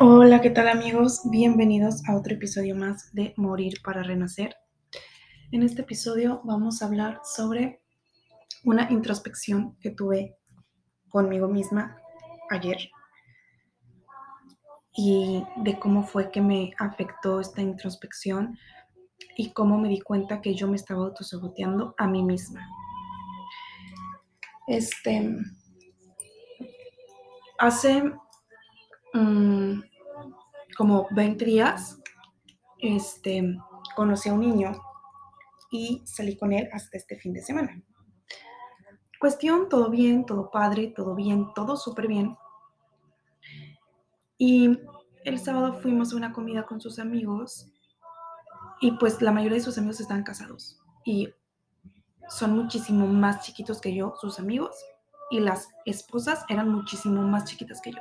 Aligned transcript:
Hola, 0.00 0.40
¿qué 0.40 0.50
tal 0.50 0.68
amigos? 0.68 1.20
Bienvenidos 1.30 2.02
a 2.08 2.16
otro 2.16 2.34
episodio 2.34 2.74
más 2.74 3.12
de 3.12 3.34
Morir 3.36 3.74
para 3.84 4.02
Renacer. 4.02 4.56
En 5.52 5.62
este 5.62 5.82
episodio 5.82 6.40
vamos 6.44 6.80
a 6.80 6.86
hablar 6.86 7.20
sobre 7.24 7.82
una 8.64 8.90
introspección 8.90 9.76
que 9.80 9.90
tuve 9.90 10.36
conmigo 11.08 11.46
misma 11.46 11.98
ayer 12.50 12.78
y 14.94 15.44
de 15.56 15.78
cómo 15.78 16.04
fue 16.04 16.30
que 16.30 16.40
me 16.40 16.72
afectó 16.78 17.40
esta 17.40 17.60
introspección 17.60 18.58
y 19.36 19.52
cómo 19.52 19.78
me 19.78 19.88
di 19.88 20.00
cuenta 20.00 20.40
que 20.40 20.54
yo 20.54 20.68
me 20.68 20.76
estaba 20.76 21.04
autosaboteando 21.04 21.94
a 21.98 22.06
mí 22.06 22.22
misma. 22.22 22.66
Este, 24.66 25.36
hace 27.58 28.02
um, 29.14 29.82
como 30.76 31.06
20 31.10 31.44
días, 31.44 31.98
este, 32.78 33.56
conocí 33.94 34.28
a 34.28 34.34
un 34.34 34.40
niño 34.40 34.72
y 35.70 36.02
salí 36.04 36.36
con 36.36 36.52
él 36.52 36.68
hasta 36.72 36.96
este 36.96 37.16
fin 37.16 37.32
de 37.32 37.42
semana. 37.42 37.82
Cuestión, 39.18 39.68
todo 39.68 39.88
bien, 39.88 40.26
todo 40.26 40.50
padre, 40.50 40.92
todo 40.94 41.14
bien, 41.14 41.52
todo 41.54 41.76
súper 41.76 42.08
bien. 42.08 42.36
Y 44.36 44.78
el 45.24 45.38
sábado 45.38 45.74
fuimos 45.74 46.12
a 46.12 46.16
una 46.16 46.32
comida 46.32 46.66
con 46.66 46.80
sus 46.80 46.98
amigos 46.98 47.72
y 48.80 48.92
pues 48.92 49.22
la 49.22 49.30
mayoría 49.30 49.58
de 49.58 49.64
sus 49.64 49.78
amigos 49.78 50.00
están 50.00 50.24
casados 50.24 50.80
y 51.04 51.32
son 52.28 52.56
muchísimo 52.56 53.06
más 53.06 53.44
chiquitos 53.44 53.80
que 53.80 53.94
yo, 53.94 54.14
sus 54.20 54.38
amigos, 54.38 54.74
y 55.30 55.40
las 55.40 55.68
esposas 55.84 56.44
eran 56.48 56.68
muchísimo 56.68 57.22
más 57.22 57.44
chiquitas 57.44 57.80
que 57.80 57.92
yo. 57.92 57.98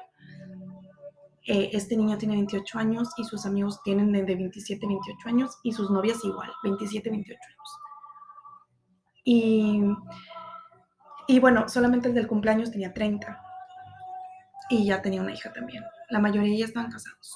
Eh, 1.48 1.72
este 1.73 1.98
niño 1.98 2.18
tiene 2.18 2.36
28 2.36 2.77
años 2.77 3.09
y 3.18 3.23
sus 3.23 3.45
amigos 3.45 3.82
tienen 3.84 4.12
de 4.12 4.24
27, 4.24 4.85
28 4.85 5.29
años 5.29 5.57
y 5.63 5.71
sus 5.71 5.90
novias 5.90 6.24
igual, 6.24 6.52
27, 6.63 7.10
28 7.10 7.40
años. 7.48 7.79
Y, 9.24 9.82
y 11.27 11.40
bueno, 11.40 11.68
solamente 11.68 12.10
el 12.10 12.13
del 12.13 12.27
cumpleaños 12.27 12.71
tenía 12.71 12.93
30 12.93 13.41
y 14.70 14.85
ya 14.85 15.02
tenía 15.02 15.21
una 15.21 15.34
hija 15.34 15.52
también. 15.52 15.84
La 16.10 16.20
mayoría 16.20 16.60
ya 16.60 16.65
estaban 16.65 16.91
casados. 16.91 17.35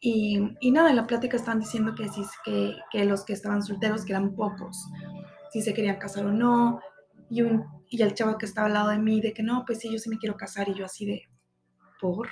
Y, 0.00 0.56
y, 0.60 0.72
nada, 0.72 0.90
en 0.90 0.96
la 0.96 1.06
plática 1.06 1.36
estaban 1.36 1.60
diciendo 1.60 1.94
que, 1.94 2.10
que, 2.44 2.76
que, 2.90 3.04
los 3.04 3.24
que 3.24 3.34
estaban 3.34 3.62
solteros, 3.62 4.04
que 4.04 4.12
eran 4.12 4.34
pocos, 4.34 4.88
si 5.52 5.62
se 5.62 5.72
querían 5.72 5.98
casar 5.98 6.26
o 6.26 6.32
no. 6.32 6.80
Y, 7.30 7.42
y 7.88 8.02
el 8.02 8.14
chavo 8.14 8.36
que 8.36 8.46
estaba 8.46 8.66
al 8.66 8.72
lado 8.72 8.88
de 8.88 8.98
mí, 8.98 9.20
de 9.20 9.32
que 9.32 9.44
no, 9.44 9.64
pues 9.64 9.78
sí, 9.78 9.92
yo 9.92 9.98
sí 9.98 10.10
me 10.10 10.18
quiero 10.18 10.36
casar. 10.36 10.68
Y 10.68 10.74
yo 10.74 10.84
así 10.84 11.06
de, 11.06 11.22
por. 12.02 12.28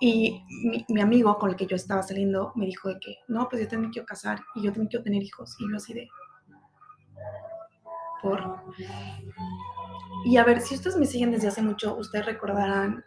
y 0.00 0.40
mi, 0.88 1.00
amigo 1.00 1.36
con 1.38 1.50
el 1.50 1.56
que 1.56 1.66
yo 1.66 1.76
estaba 1.76 2.02
saliendo 2.02 2.52
me 2.54 2.66
dijo 2.66 2.88
de 2.88 2.98
que, 3.00 3.16
no, 3.28 3.48
pues 3.48 3.62
yo 3.62 3.68
también 3.68 3.92
quiero 3.92 4.06
casar 4.06 4.40
y 4.54 4.62
yo 4.62 4.70
también 4.70 4.88
quiero 4.88 5.04
tener 5.04 5.22
hijos. 5.22 5.56
Y 5.58 5.68
yo 5.68 5.76
así 5.76 5.92
de, 5.92 6.08
por. 8.22 8.62
Y 10.24 10.38
a 10.38 10.44
ver, 10.44 10.62
si 10.62 10.76
ustedes 10.76 10.96
me 10.96 11.04
siguen 11.04 11.32
desde 11.32 11.48
hace 11.48 11.60
mucho, 11.60 11.96
ustedes 11.96 12.24
recordarán 12.24 13.04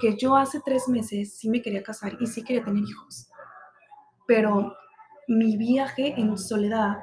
que 0.00 0.16
yo 0.16 0.36
hace 0.36 0.60
tres 0.64 0.88
meses 0.88 1.36
sí 1.36 1.48
me 1.48 1.62
quería 1.62 1.82
casar 1.82 2.16
y 2.18 2.26
sí 2.26 2.42
quería 2.42 2.64
tener 2.64 2.82
hijos. 2.82 3.28
Pero 4.26 4.74
mi 5.28 5.56
viaje 5.56 6.14
en 6.16 6.36
soledad 6.38 6.98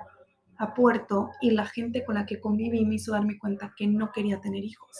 a 0.57 0.73
Puerto 0.73 1.31
y 1.41 1.51
la 1.51 1.65
gente 1.65 2.03
con 2.03 2.15
la 2.15 2.25
que 2.25 2.39
conviví 2.39 2.85
me 2.85 2.95
hizo 2.95 3.11
darme 3.11 3.37
cuenta 3.37 3.73
que 3.77 3.87
no 3.87 4.11
quería 4.11 4.39
tener 4.41 4.63
hijos. 4.63 4.97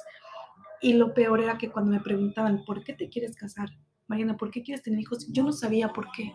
Y 0.86 0.94
lo 0.94 1.16
peor 1.16 1.42
era 1.42 1.58
que 1.58 1.72
cuando 1.72 1.90
me 1.90 2.00
preguntaban, 2.00 2.64
¿por 2.64 2.84
qué 2.84 2.94
te 2.94 3.10
quieres 3.10 3.36
casar? 3.36 3.70
Mariana, 4.06 4.38
¿por 4.38 4.52
qué 4.52 4.62
quieres 4.62 4.84
tener 4.84 5.00
hijos? 5.00 5.26
Yo 5.32 5.42
no 5.42 5.52
sabía 5.52 5.90
por 5.90 6.12
qué. 6.12 6.32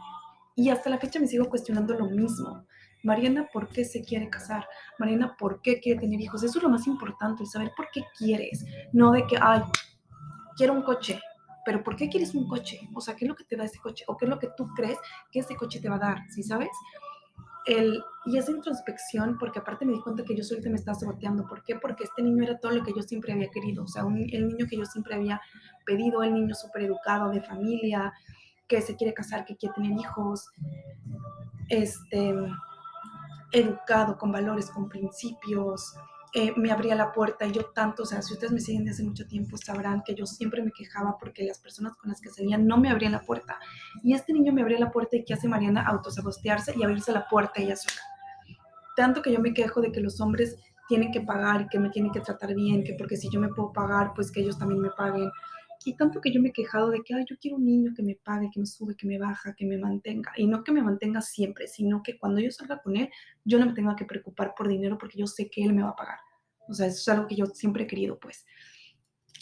Y 0.57 0.71
hasta 0.71 0.91
la 0.91 0.99
fecha 0.99 1.21
me 1.21 1.29
sigo 1.29 1.49
cuestionando 1.49 1.95
lo 1.95 2.07
mismo. 2.07 2.67
Mariana, 3.05 3.49
¿por 3.53 3.69
qué 3.69 3.85
se 3.85 4.03
quiere 4.03 4.29
casar? 4.29 4.67
Mariana, 4.99 5.37
¿por 5.39 5.63
qué 5.63 5.79
quiere 5.79 6.01
tener 6.01 6.21
hijos? 6.21 6.43
Eso 6.43 6.59
es 6.59 6.65
lo 6.65 6.69
más 6.69 6.89
importante, 6.89 7.47
saber 7.47 7.71
por 7.77 7.91
qué 7.93 8.03
quieres. 8.19 8.65
No 8.93 9.13
de 9.13 9.25
que, 9.25 9.37
ay, 9.41 9.63
quiero 10.57 10.73
un 10.73 10.83
coche. 10.83 11.21
Pero 11.65 11.85
¿por 11.85 11.95
qué 11.95 12.09
quieres 12.09 12.35
un 12.35 12.49
coche? 12.49 12.81
O 12.93 13.01
sea, 13.01 13.15
¿qué 13.15 13.27
es 13.27 13.29
lo 13.29 13.37
que 13.37 13.45
te 13.45 13.55
da 13.55 13.63
ese 13.63 13.79
coche? 13.79 14.03
¿O 14.09 14.17
qué 14.17 14.25
es 14.25 14.31
lo 14.31 14.41
que 14.41 14.49
tú 14.57 14.67
crees 14.75 14.99
que 15.31 15.39
ese 15.39 15.55
coche 15.55 15.79
te 15.79 15.89
va 15.89 15.95
a 15.95 16.01
dar? 16.01 16.19
¿Sí 16.29 16.43
sabes? 16.43 16.71
El, 17.67 18.03
y 18.27 18.39
esa 18.39 18.51
introspección, 18.51 19.39
porque 19.39 19.59
aparte 19.59 19.85
me 19.85 19.93
di 19.93 20.01
cuenta 20.01 20.25
que 20.25 20.37
yo 20.37 20.45
solita 20.45 20.69
me 20.69 20.77
estaba 20.77 20.99
saboteando. 20.99 21.47
¿Por 21.47 21.65
qué? 21.65 21.77
Porque 21.77 22.05
este 22.05 22.23
niño 22.23 22.43
era 22.45 22.59
todo 22.59 22.73
lo 22.73 22.83
que 22.83 22.93
yo 22.95 23.03
siempre 23.03 23.33
había 23.33 23.51
querido. 23.51 23.85
O 23.85 23.89
sea, 23.89 24.03
el 24.03 24.49
niño 24.49 24.67
que 24.69 24.77
yo 24.77 24.85
siempre 24.85 25.15
había 25.15 25.41
pedido, 25.85 26.23
el 26.23 26.35
niño 26.35 26.55
súper 26.55 26.83
educado, 26.83 27.31
de 27.31 27.43
familia, 27.43 28.13
que 28.69 28.81
se 28.81 28.97
quiere 28.97 29.15
casar, 29.15 29.45
que 29.45 29.57
quiere 29.57 29.75
tener 29.75 29.93
hijos, 29.93 30.51
este, 31.69 32.35
educado, 33.53 34.17
con 34.17 34.31
valores, 34.31 34.71
con 34.71 34.89
principios, 34.89 35.95
eh, 36.33 36.53
me 36.57 36.71
abría 36.71 36.95
la 36.95 37.13
puerta 37.13 37.47
y 37.47 37.53
yo 37.53 37.67
tanto, 37.67 38.05
o 38.05 38.07
sea, 38.07 38.23
si 38.23 38.35
ustedes 38.35 38.53
me 38.53 38.61
siguen 38.61 38.85
desde 38.85 39.03
mucho 39.03 39.27
tiempo 39.27 39.57
sabrán 39.57 40.03
que 40.05 40.15
yo 40.15 40.27
siempre 40.27 40.63
me 40.63 40.71
quejaba 40.71 41.19
porque 41.19 41.45
las 41.45 41.59
personas 41.59 41.97
con 41.97 42.11
las 42.11 42.21
que 42.21 42.31
salían 42.31 42.67
no 42.67 42.77
me 42.77 42.89
abrían 42.89 43.13
la 43.13 43.23
puerta. 43.23 43.59
Y 44.03 44.15
este 44.15 44.33
niño 44.33 44.53
me 44.53 44.63
abría 44.63 44.79
la 44.79 44.93
puerta 44.93 45.17
y 45.17 45.25
¿qué 45.25 45.35
hace 45.35 45.49
Mariana? 45.49 45.83
Autosabostearse 45.87 46.75
y 46.77 46.85
abrirse 46.85 47.13
la 47.13 47.29
puerta 47.29 47.61
ella 47.61 47.77
sola. 47.77 48.01
Tanto 48.95 49.23
que 49.23 49.33
yo 49.33 49.41
me 49.41 49.53
quejo 49.53 49.81
de 49.81 49.91
que 49.91 50.01
los 50.01 50.21
hombres 50.21 50.57
tienen 50.89 51.13
que 51.13 51.21
pagar 51.21 51.63
y 51.63 51.69
que 51.69 51.79
me 51.79 51.91
tienen 51.91 52.13
que 52.13 52.21
tratar 52.21 52.55
bien, 52.55 52.85
que 52.85 52.95
porque 52.95 53.17
si 53.17 53.31
yo 53.31 53.41
me 53.41 53.49
puedo 53.49 53.73
pagar, 53.73 54.13
pues 54.15 54.31
que 54.31 54.41
ellos 54.41 54.59
también 54.59 54.81
me 54.81 54.91
paguen. 54.91 55.31
Y 55.85 55.97
tanto 55.97 56.21
que 56.21 56.31
yo 56.31 56.43
me 56.43 56.51
he 56.51 56.53
quejado 56.53 56.91
de 56.91 57.01
que, 57.03 57.15
ay, 57.15 57.25
yo 57.29 57.37
quiero 57.41 57.57
un 57.57 57.65
niño 57.65 57.93
que 57.97 58.03
me 58.03 58.15
pague, 58.15 58.51
que 58.53 58.61
me 58.61 58.67
sube, 58.67 58.95
que 58.97 59.07
me 59.07 59.19
baja, 59.19 59.55
que 59.55 59.65
me 59.65 59.79
mantenga. 59.79 60.33
Y 60.37 60.47
no 60.47 60.63
que 60.63 60.73
me 60.73 60.83
mantenga 60.83 61.23
siempre, 61.23 61.67
sino 61.69 62.03
que 62.03 62.19
cuando 62.19 62.41
yo 62.41 62.51
salga 62.51 62.83
con 62.83 62.97
él, 62.97 63.09
yo 63.45 63.59
no 63.59 63.67
me 63.67 63.73
tenga 63.73 63.97
que 63.97 64.05
preocupar 64.05 64.55
por 64.55 64.69
dinero 64.69 64.99
porque 64.99 65.19
yo 65.19 65.27
sé 65.27 65.49
que 65.49 65.63
él 65.63 65.73
me 65.73 65.83
va 65.83 65.91
a 65.91 65.97
pagar. 65.97 66.19
O 66.69 66.75
sea, 66.75 66.87
eso 66.87 66.99
es 66.99 67.09
algo 67.09 67.27
que 67.27 67.37
yo 67.37 67.47
siempre 67.47 67.85
he 67.85 67.87
querido, 67.87 68.19
pues. 68.19 68.45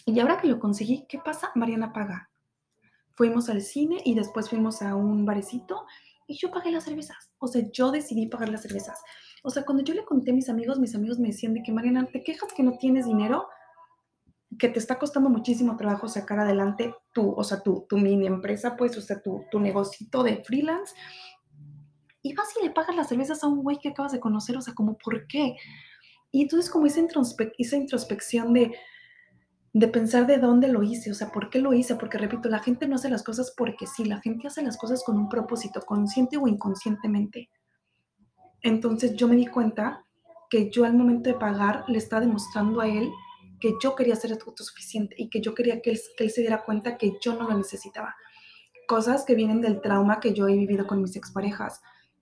Y 0.06 0.18
ahora 0.20 0.38
que 0.40 0.48
lo 0.48 0.60
conseguí, 0.60 1.06
¿qué 1.08 1.18
pasa? 1.18 1.50
Mariana 1.56 1.92
paga. 1.92 2.30
Fuimos 3.14 3.48
al 3.48 3.60
cine 3.60 4.00
y 4.04 4.14
después 4.14 4.48
fuimos 4.48 4.80
a 4.80 4.94
un 4.94 5.26
barecito 5.26 5.86
y 6.28 6.38
yo 6.38 6.50
pagué 6.52 6.70
las 6.70 6.84
cervezas. 6.84 7.32
O 7.38 7.48
sea, 7.48 7.62
yo 7.72 7.90
decidí 7.90 8.26
pagar 8.26 8.48
las 8.48 8.62
cervezas. 8.62 9.02
O 9.42 9.50
sea, 9.50 9.64
cuando 9.64 9.82
yo 9.82 9.92
le 9.92 10.04
conté 10.04 10.30
a 10.30 10.34
mis 10.34 10.48
amigos, 10.48 10.78
mis 10.78 10.94
amigos 10.94 11.18
me 11.18 11.28
decían 11.28 11.52
de 11.52 11.62
que, 11.62 11.72
Mariana, 11.72 12.06
¿te 12.06 12.22
quejas 12.22 12.52
que 12.52 12.62
no 12.62 12.78
tienes 12.78 13.06
dinero? 13.06 13.48
Que 14.58 14.68
te 14.68 14.78
está 14.78 14.98
costando 14.98 15.30
muchísimo 15.30 15.76
trabajo 15.76 16.08
sacar 16.08 16.40
adelante 16.40 16.94
tu, 17.12 17.32
o 17.32 17.44
sea, 17.44 17.62
tu, 17.62 17.86
tu 17.88 17.96
mini 17.96 18.26
empresa, 18.26 18.76
pues, 18.76 18.96
o 18.96 19.00
sea, 19.00 19.22
tu, 19.22 19.44
tu 19.50 19.60
negocito 19.60 20.22
de 20.22 20.42
freelance, 20.44 20.94
y 22.22 22.34
vas 22.34 22.48
y 22.60 22.64
le 22.64 22.70
pagas 22.70 22.96
las 22.96 23.08
cervezas 23.08 23.42
a 23.44 23.46
un 23.46 23.62
güey 23.62 23.78
que 23.78 23.90
acabas 23.90 24.12
de 24.12 24.20
conocer, 24.20 24.56
o 24.56 24.60
sea, 24.60 24.74
como, 24.74 24.98
¿por 24.98 25.26
qué? 25.26 25.56
Y 26.30 26.42
entonces 26.42 26.70
como 26.70 26.86
esa, 26.86 27.00
esa 27.56 27.76
introspección 27.76 28.52
de, 28.52 28.72
de 29.72 29.88
pensar 29.88 30.26
de 30.26 30.38
dónde 30.38 30.68
lo 30.68 30.82
hice, 30.82 31.10
o 31.10 31.14
sea, 31.14 31.30
por 31.30 31.50
qué 31.50 31.60
lo 31.60 31.72
hice, 31.72 31.94
porque 31.94 32.18
repito, 32.18 32.48
la 32.48 32.58
gente 32.58 32.88
no 32.88 32.96
hace 32.96 33.08
las 33.08 33.22
cosas 33.22 33.54
porque 33.56 33.86
sí, 33.86 34.04
la 34.04 34.20
gente 34.20 34.48
hace 34.48 34.62
las 34.62 34.76
cosas 34.76 35.02
con 35.04 35.16
un 35.16 35.28
propósito, 35.28 35.80
consciente 35.82 36.36
o 36.36 36.48
inconscientemente. 36.48 37.48
Entonces 38.60 39.14
yo 39.14 39.28
me 39.28 39.36
di 39.36 39.46
cuenta 39.46 40.04
que 40.50 40.70
yo 40.70 40.84
al 40.84 40.94
momento 40.94 41.30
de 41.30 41.38
pagar 41.38 41.84
le 41.88 41.98
estaba 41.98 42.20
demostrando 42.20 42.80
a 42.80 42.88
él 42.88 43.08
que 43.60 43.74
yo 43.82 43.94
quería 43.94 44.16
ser 44.16 44.32
autosuficiente 44.32 45.14
y 45.18 45.28
que 45.28 45.40
yo 45.40 45.54
quería 45.54 45.80
que 45.80 45.90
él, 45.90 46.00
que 46.16 46.24
él 46.24 46.30
se 46.30 46.40
diera 46.40 46.64
cuenta 46.64 46.96
que 46.96 47.12
yo 47.20 47.34
no 47.34 47.48
lo 47.48 47.56
necesitaba. 47.56 48.14
Cosas 48.86 49.24
que 49.24 49.34
vienen 49.34 49.60
del 49.60 49.80
trauma 49.80 50.20
que 50.20 50.32
yo 50.32 50.48
he 50.48 50.54
vivido 50.54 50.86
con 50.86 51.02
mis 51.02 51.16
exparejas. 51.16 51.80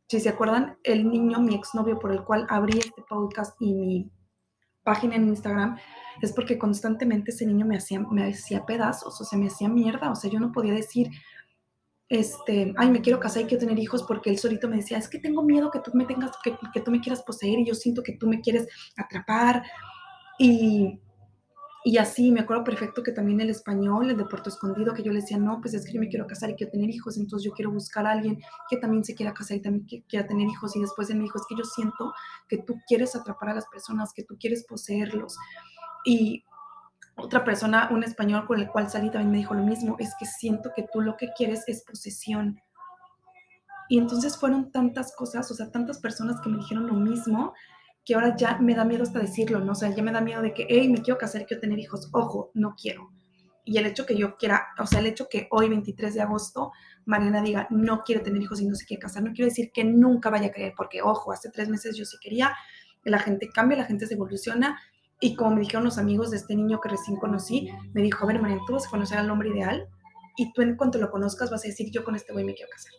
Si 0.08 0.20
se 0.20 0.28
acuerdan, 0.28 0.78
el 0.82 1.08
niño, 1.08 1.41
mi 1.41 1.54
exnovio 1.54 1.98
por 1.98 2.12
el 2.12 2.25
cual 2.25 2.46
abrí 2.48 2.78
este 2.78 3.02
podcast 3.08 3.56
y 3.60 3.75
mi 3.75 4.10
página 4.82 5.16
en 5.16 5.28
Instagram, 5.28 5.76
es 6.22 6.32
porque 6.32 6.58
constantemente 6.58 7.32
ese 7.32 7.44
niño 7.44 7.66
me 7.66 7.76
hacía, 7.76 8.00
me 8.00 8.28
hacía 8.28 8.64
pedazos, 8.64 9.20
o 9.20 9.25
sea, 9.25 9.38
me 9.38 9.49
hacía 9.49 9.69
mierda, 9.69 10.11
o 10.11 10.14
sea, 10.14 10.31
yo 10.31 10.38
no 10.38 10.52
podía 10.52 10.72
decir, 10.72 11.08
este, 12.08 12.72
ay, 12.76 12.90
me 12.90 13.00
quiero 13.00 13.19
casar 13.19 13.43
y 13.43 13.46
quiero 13.46 13.66
tener 13.66 13.78
hijos 13.81 14.05
porque 14.05 14.31
él 14.31 14.38
solito 14.38 14.69
me 14.69 14.76
decía, 14.76 14.96
es 14.96 15.08
que 15.08 15.19
tengo 15.19 15.43
miedo 15.43 15.72
que 15.72 15.81
tú 15.81 15.90
me 15.94 16.05
tengas, 16.05 16.31
que, 16.43 16.56
que 16.72 16.81
tú 16.81 16.93
me 16.93 17.00
quieras 17.00 17.22
poseer 17.22 17.58
y 17.58 17.66
yo 17.66 17.75
siento 17.75 18.02
que 18.02 18.12
tú 18.12 18.28
me 18.28 18.40
quieres 18.40 18.69
atrapar. 18.96 19.64
Y 20.38 21.00
y 21.87 21.99
así 21.99 22.33
me 22.33 22.41
acuerdo 22.41 22.65
perfecto 22.65 23.05
que 23.05 23.12
también 23.12 23.41
el 23.41 23.49
español, 23.49 24.11
el 24.11 24.17
de 24.17 24.25
Puerto 24.25 24.50
Escondido, 24.50 24.93
que 24.93 25.05
yo 25.05 25.12
le 25.12 25.21
decía, 25.21 25.38
no, 25.38 25.61
pues 25.61 25.73
es 25.73 25.87
que 25.87 25.93
yo 25.93 26.00
me 26.00 26.09
quiero 26.09 26.27
casar 26.27 26.50
y 26.50 26.56
quiero 26.56 26.73
tener 26.73 26.91
hijos, 26.91 27.17
entonces 27.17 27.47
yo 27.49 27.53
quiero 27.53 27.71
buscar 27.71 28.05
a 28.09 28.11
alguien 28.11 28.41
que 28.69 28.77
también 28.77 29.05
se 29.05 29.15
quiera 29.15 29.33
casar 29.33 29.59
y 29.59 29.62
también 29.62 29.87
quiera 30.09 30.27
tener 30.27 30.49
hijos. 30.49 30.75
Y 30.75 30.81
después 30.81 31.09
él 31.11 31.19
me 31.19 31.23
dijo, 31.23 31.38
es 31.38 31.44
que 31.49 31.55
yo 31.55 31.62
siento 31.62 32.12
que 32.49 32.59
tú 32.59 32.75
quieres 32.88 33.15
atrapar 33.15 33.50
a 33.50 33.55
las 33.55 33.67
personas, 33.69 34.12
que 34.12 34.25
tú 34.25 34.37
quieres 34.37 34.67
poseerlos. 34.67 35.37
Y 36.05 36.43
otra 37.15 37.44
persona, 37.44 37.88
un 37.93 38.03
español 38.03 38.47
con 38.49 38.59
el 38.59 38.69
cual 38.69 38.91
salí, 38.91 39.09
también 39.09 39.31
me 39.31 39.38
dijo 39.38 39.55
lo 39.55 39.62
mismo, 39.62 39.94
es 40.00 40.12
que 40.19 40.27
siento 40.27 40.73
que 40.75 40.88
tú 40.93 41.00
lo 41.00 41.17
que 41.17 41.29
quieres 41.37 41.62
es 41.69 41.85
posesión. 41.85 42.59
Y 43.88 43.99
entonces 43.99 44.37
fueron 44.37 44.73
tantas 44.73 45.15
cosas, 45.15 45.49
o 45.53 45.55
sea, 45.55 45.71
tantas 45.71 46.00
personas 46.00 46.41
que 46.41 46.49
me 46.49 46.56
dijeron 46.56 46.88
lo 46.88 46.94
mismo, 46.94 47.55
que 48.06 48.14
ahora 48.14 48.37
ya 48.37 48.58
me 48.58 48.75
da 48.76 48.85
miedo 48.85 49.03
hasta 49.03 49.19
decirlo, 49.19 49.58
¿no? 49.58 49.73
O 49.73 49.75
sea, 49.75 49.91
ya 49.91 50.03
me 50.03 50.12
da 50.12 50.20
miedo 50.20 50.41
de 50.41 50.55
que, 50.55 50.64
hey, 50.70 50.88
me 50.88 51.03
quiero 51.03 51.19
casar, 51.19 51.44
quiero 51.44 51.61
tener 51.61 51.81
hijos. 51.81 52.08
Ojo, 52.12 52.53
no 52.55 52.76
quiero. 52.81 53.11
Y 53.64 53.79
el 53.79 53.87
hecho 53.87 54.06
que 54.06 54.17
yo 54.17 54.37
quiera, 54.37 54.69
o 54.79 54.87
sea, 54.87 55.00
el 55.00 55.06
hecho 55.06 55.26
que 55.29 55.49
hoy, 55.50 55.69
23 55.69 56.14
de 56.14 56.23
agosto, 56.23 56.70
Mariana 57.05 57.43
diga, 57.43 57.67
no 57.69 58.05
quiere 58.05 58.20
tener 58.20 58.41
hijos 58.41 58.61
y 58.61 58.67
no 58.69 58.76
se 58.76 58.87
quiere 58.87 59.00
casar, 59.00 59.25
no 59.25 59.32
quiero 59.32 59.49
decir 59.49 59.73
que 59.75 59.82
nunca 59.82 60.31
vaya 60.31 60.47
a 60.47 60.50
querer, 60.53 60.73
porque, 60.76 61.03
ojo, 61.03 61.32
hace 61.32 61.50
tres 61.50 61.69
meses 61.69 61.97
yo 61.97 62.05
sí 62.05 62.17
quería, 62.23 62.55
la 63.03 63.19
gente 63.19 63.49
cambia, 63.53 63.76
la 63.76 63.85
gente 63.85 64.06
se 64.06 64.14
evoluciona, 64.14 64.79
y 65.19 65.35
como 65.35 65.56
me 65.56 65.62
dijeron 65.62 65.82
los 65.82 65.99
amigos 65.99 66.31
de 66.31 66.37
este 66.37 66.55
niño 66.55 66.81
que 66.81 66.91
recién 66.91 67.17
conocí, 67.17 67.69
me 67.93 68.02
dijo, 68.02 68.23
a 68.23 68.29
ver, 68.29 68.41
Mariana, 68.41 68.62
tú 68.69 68.75
vas 68.75 68.87
a 68.87 68.91
conocer 68.91 69.19
al 69.19 69.29
hombre 69.31 69.49
ideal, 69.49 69.88
y 70.37 70.52
tú 70.52 70.62
en 70.62 70.76
cuanto 70.76 70.99
lo 70.99 71.11
conozcas 71.11 71.50
vas 71.50 71.64
a 71.64 71.69
decir, 71.69 71.91
yo 71.91 72.05
con 72.05 72.14
este 72.14 72.32
güey 72.32 72.44
me 72.44 72.55
quiero 72.55 72.70
casar. 72.70 72.93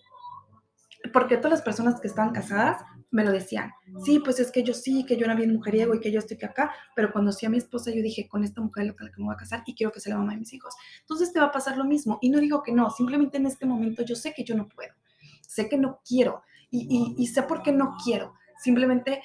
Porque 1.14 1.38
todas 1.38 1.52
las 1.52 1.62
personas 1.62 2.02
que 2.02 2.08
estaban 2.10 2.34
casadas 2.34 2.82
me 3.10 3.24
lo 3.24 3.32
decían. 3.32 3.72
Sí, 4.04 4.20
pues 4.20 4.40
es 4.40 4.52
que 4.52 4.64
yo 4.64 4.74
sí, 4.74 5.06
que 5.06 5.18
yo 5.18 5.26
era 5.26 5.36
bien 5.36 5.54
mujeriego 5.54 5.96
y 5.96 6.00
que 6.00 6.12
yo 6.12 6.20
estoy 6.20 6.38
acá, 6.44 6.74
pero 6.96 7.12
cuando 7.12 7.32
sí 7.32 7.46
a 7.46 7.50
mi 7.50 7.58
esposa 7.58 7.92
yo 7.92 8.02
dije, 8.02 8.28
con 8.28 8.44
esta 8.44 8.62
mujer 8.62 8.96
con 8.96 9.06
la 9.06 9.12
que 9.12 9.20
me 9.20 9.26
voy 9.26 9.34
a 9.34 9.38
casar 9.38 9.64
y 9.66 9.76
quiero 9.76 9.92
que 9.92 10.00
sea 10.00 10.14
la 10.14 10.20
mamá 10.20 10.34
de 10.34 10.40
mis 10.40 10.54
hijos. 10.54 10.76
Entonces 11.02 11.32
te 11.32 11.40
va 11.40 11.48
a 11.48 11.52
pasar 11.52 11.78
lo 11.78 11.86
mismo. 11.86 12.20
Y 12.22 12.30
no 12.30 12.40
digo 12.40 12.64
que 12.64 12.72
no, 12.72 12.90
simplemente 12.90 13.38
en 13.38 13.46
este 13.46 13.66
momento 13.66 14.04
yo 14.04 14.16
sé 14.16 14.34
que 14.34 14.44
yo 14.44 14.56
no 14.56 14.68
puedo, 14.68 14.94
sé 15.42 15.70
que 15.70 15.78
no 15.78 16.02
quiero 16.08 16.44
y, 16.70 17.16
y 17.18 17.28
sé 17.28 17.44
por 17.44 17.64
qué 17.64 17.72
no 17.72 17.96
quiero. 18.04 18.34
Simplemente 18.62 19.22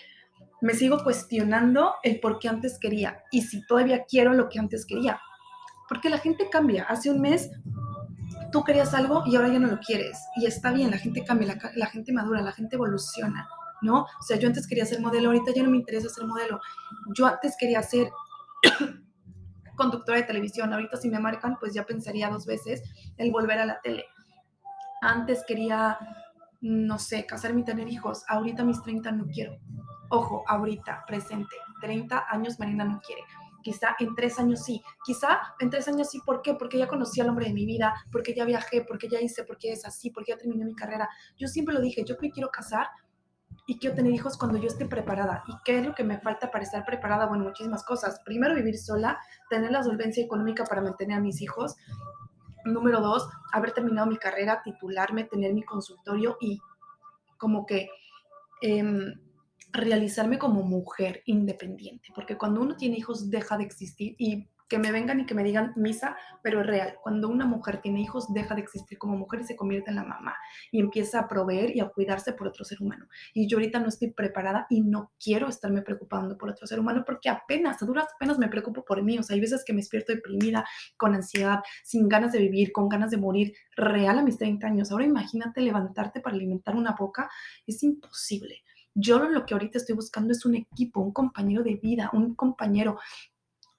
me 0.60 0.74
sigo 0.74 1.02
cuestionando 1.02 1.94
el 2.04 2.20
por 2.20 2.38
qué 2.38 2.48
antes 2.48 2.78
quería 2.78 3.24
y 3.32 3.42
si 3.42 3.66
todavía 3.66 4.04
quiero 4.04 4.32
lo 4.32 4.48
que 4.48 4.60
antes 4.60 4.86
quería. 4.86 5.20
Porque 5.88 6.08
la 6.08 6.18
gente 6.18 6.48
cambia. 6.48 6.84
Hace 6.84 7.10
un 7.10 7.20
mes 7.20 7.50
tú 8.52 8.62
querías 8.62 8.94
algo 8.94 9.24
y 9.26 9.34
ahora 9.34 9.48
ya 9.48 9.58
no 9.58 9.66
lo 9.66 9.80
quieres. 9.80 10.18
Y 10.36 10.46
está 10.46 10.70
bien, 10.72 10.90
la 10.92 10.98
gente 10.98 11.24
cambia, 11.24 11.58
la, 11.74 11.86
gente 11.86 12.12
madura, 12.12 12.42
la 12.42 12.52
gente 12.52 12.76
evoluciona, 12.76 13.48
¿no? 13.82 14.02
O 14.02 14.22
sea, 14.22 14.38
yo 14.38 14.48
antes 14.48 14.66
quería 14.66 14.86
ser 14.86 15.00
modelo, 15.00 15.28
ahorita 15.28 15.52
ya 15.54 15.62
no 15.62 15.70
me 15.70 15.76
interesa 15.76 16.08
ser 16.08 16.26
modelo. 16.26 16.60
Yo 17.14 17.26
antes 17.26 17.56
quería 17.58 17.82
ser 17.82 18.10
conductora 19.76 20.18
de 20.18 20.24
televisión, 20.24 20.72
ahorita 20.72 20.96
si 20.96 21.08
me 21.08 21.18
marcan, 21.18 21.56
pues 21.58 21.74
ya 21.74 21.84
pensaría 21.84 22.30
dos 22.30 22.46
veces 22.46 22.82
el 23.16 23.30
volver 23.30 23.58
a 23.58 23.66
la 23.66 23.80
tele. 23.80 24.04
Antes 25.00 25.44
quería, 25.46 25.98
no 26.60 26.98
sé, 26.98 27.26
casarme 27.26 27.62
y 27.62 27.64
tener 27.64 27.88
hijos, 27.88 28.24
ahorita 28.28 28.64
mis 28.64 28.82
30 28.82 29.12
no 29.12 29.26
quiero. 29.26 29.58
Ojo, 30.10 30.44
ahorita, 30.46 31.04
presente, 31.06 31.56
30 31.80 32.26
años 32.30 32.58
Marina 32.58 32.84
no 32.84 33.00
quiere 33.00 33.22
quizá 33.62 33.96
en 33.98 34.14
tres 34.14 34.38
años 34.38 34.64
sí, 34.64 34.82
quizá 35.04 35.40
en 35.60 35.70
tres 35.70 35.88
años 35.88 36.10
sí, 36.10 36.20
¿por 36.26 36.42
qué? 36.42 36.54
Porque 36.54 36.78
ya 36.78 36.88
conocí 36.88 37.20
al 37.20 37.28
hombre 37.28 37.46
de 37.46 37.54
mi 37.54 37.64
vida, 37.64 37.94
porque 38.10 38.34
ya 38.34 38.44
viajé, 38.44 38.82
porque 38.82 39.08
ya 39.08 39.20
hice, 39.20 39.44
porque 39.44 39.72
es 39.72 39.86
así, 39.86 40.10
porque 40.10 40.32
ya 40.32 40.38
terminé 40.38 40.64
mi 40.64 40.74
carrera. 40.74 41.08
Yo 41.38 41.48
siempre 41.48 41.74
lo 41.74 41.80
dije, 41.80 42.04
yo 42.04 42.16
me 42.20 42.30
quiero 42.30 42.50
casar 42.50 42.88
y 43.66 43.78
quiero 43.78 43.94
tener 43.94 44.12
hijos 44.12 44.36
cuando 44.36 44.58
yo 44.58 44.66
esté 44.66 44.86
preparada. 44.86 45.44
¿Y 45.46 45.52
qué 45.64 45.78
es 45.78 45.86
lo 45.86 45.94
que 45.94 46.04
me 46.04 46.18
falta 46.20 46.50
para 46.50 46.64
estar 46.64 46.84
preparada? 46.84 47.26
Bueno, 47.26 47.44
muchísimas 47.44 47.84
cosas. 47.84 48.20
Primero, 48.24 48.54
vivir 48.54 48.78
sola, 48.78 49.18
tener 49.50 49.70
la 49.70 49.82
solvencia 49.82 50.24
económica 50.24 50.64
para 50.64 50.82
mantener 50.82 51.18
a 51.18 51.20
mis 51.20 51.40
hijos. 51.40 51.76
Número 52.64 53.00
dos, 53.00 53.28
haber 53.52 53.72
terminado 53.72 54.06
mi 54.06 54.16
carrera, 54.16 54.62
titularme, 54.64 55.24
tener 55.24 55.54
mi 55.54 55.62
consultorio 55.62 56.36
y 56.40 56.60
como 57.38 57.66
que... 57.66 57.88
Em, 58.60 59.14
realizarme 59.72 60.38
como 60.38 60.62
mujer 60.62 61.22
independiente, 61.24 62.08
porque 62.14 62.36
cuando 62.36 62.60
uno 62.60 62.76
tiene 62.76 62.98
hijos 62.98 63.30
deja 63.30 63.56
de 63.56 63.64
existir 63.64 64.14
y 64.18 64.48
que 64.72 64.78
me 64.78 64.90
vengan 64.90 65.20
y 65.20 65.26
que 65.26 65.34
me 65.34 65.44
digan 65.44 65.74
misa, 65.76 66.16
pero 66.42 66.62
es 66.62 66.66
real. 66.66 66.96
Cuando 67.02 67.28
una 67.28 67.44
mujer 67.44 67.82
tiene 67.82 68.00
hijos 68.00 68.32
deja 68.32 68.54
de 68.54 68.62
existir 68.62 68.96
como 68.96 69.18
mujer 69.18 69.42
y 69.42 69.44
se 69.44 69.54
convierte 69.54 69.90
en 69.90 69.96
la 69.96 70.02
mamá 70.02 70.34
y 70.70 70.80
empieza 70.80 71.20
a 71.20 71.28
proveer 71.28 71.76
y 71.76 71.80
a 71.80 71.90
cuidarse 71.90 72.32
por 72.32 72.48
otro 72.48 72.64
ser 72.64 72.80
humano. 72.80 73.06
Y 73.34 73.46
yo 73.46 73.58
ahorita 73.58 73.80
no 73.80 73.88
estoy 73.88 74.12
preparada 74.12 74.66
y 74.70 74.80
no 74.80 75.12
quiero 75.22 75.48
estarme 75.48 75.82
preocupando 75.82 76.38
por 76.38 76.48
otro 76.48 76.66
ser 76.66 76.80
humano 76.80 77.02
porque 77.04 77.28
apenas, 77.28 77.82
a 77.82 77.84
duras 77.84 78.06
apenas 78.14 78.38
me 78.38 78.48
preocupo 78.48 78.82
por 78.82 79.02
mí. 79.02 79.18
O 79.18 79.22
sea, 79.22 79.34
hay 79.34 79.42
veces 79.42 79.62
que 79.62 79.74
me 79.74 79.80
despierto 79.80 80.14
deprimida, 80.14 80.64
con 80.96 81.14
ansiedad, 81.14 81.60
sin 81.84 82.08
ganas 82.08 82.32
de 82.32 82.38
vivir, 82.38 82.72
con 82.72 82.88
ganas 82.88 83.10
de 83.10 83.18
morir, 83.18 83.52
real 83.76 84.20
a 84.20 84.22
mis 84.22 84.38
30 84.38 84.66
años. 84.66 84.90
Ahora 84.90 85.04
imagínate 85.04 85.60
levantarte 85.60 86.22
para 86.22 86.34
alimentar 86.34 86.76
una 86.76 86.96
boca, 86.98 87.28
es 87.66 87.82
imposible. 87.82 88.62
Yo 88.94 89.18
lo 89.18 89.46
que 89.46 89.54
ahorita 89.54 89.78
estoy 89.78 89.94
buscando 89.94 90.32
es 90.32 90.44
un 90.44 90.54
equipo, 90.54 91.00
un 91.00 91.12
compañero 91.12 91.62
de 91.62 91.76
vida, 91.76 92.10
un 92.12 92.34
compañero, 92.34 92.98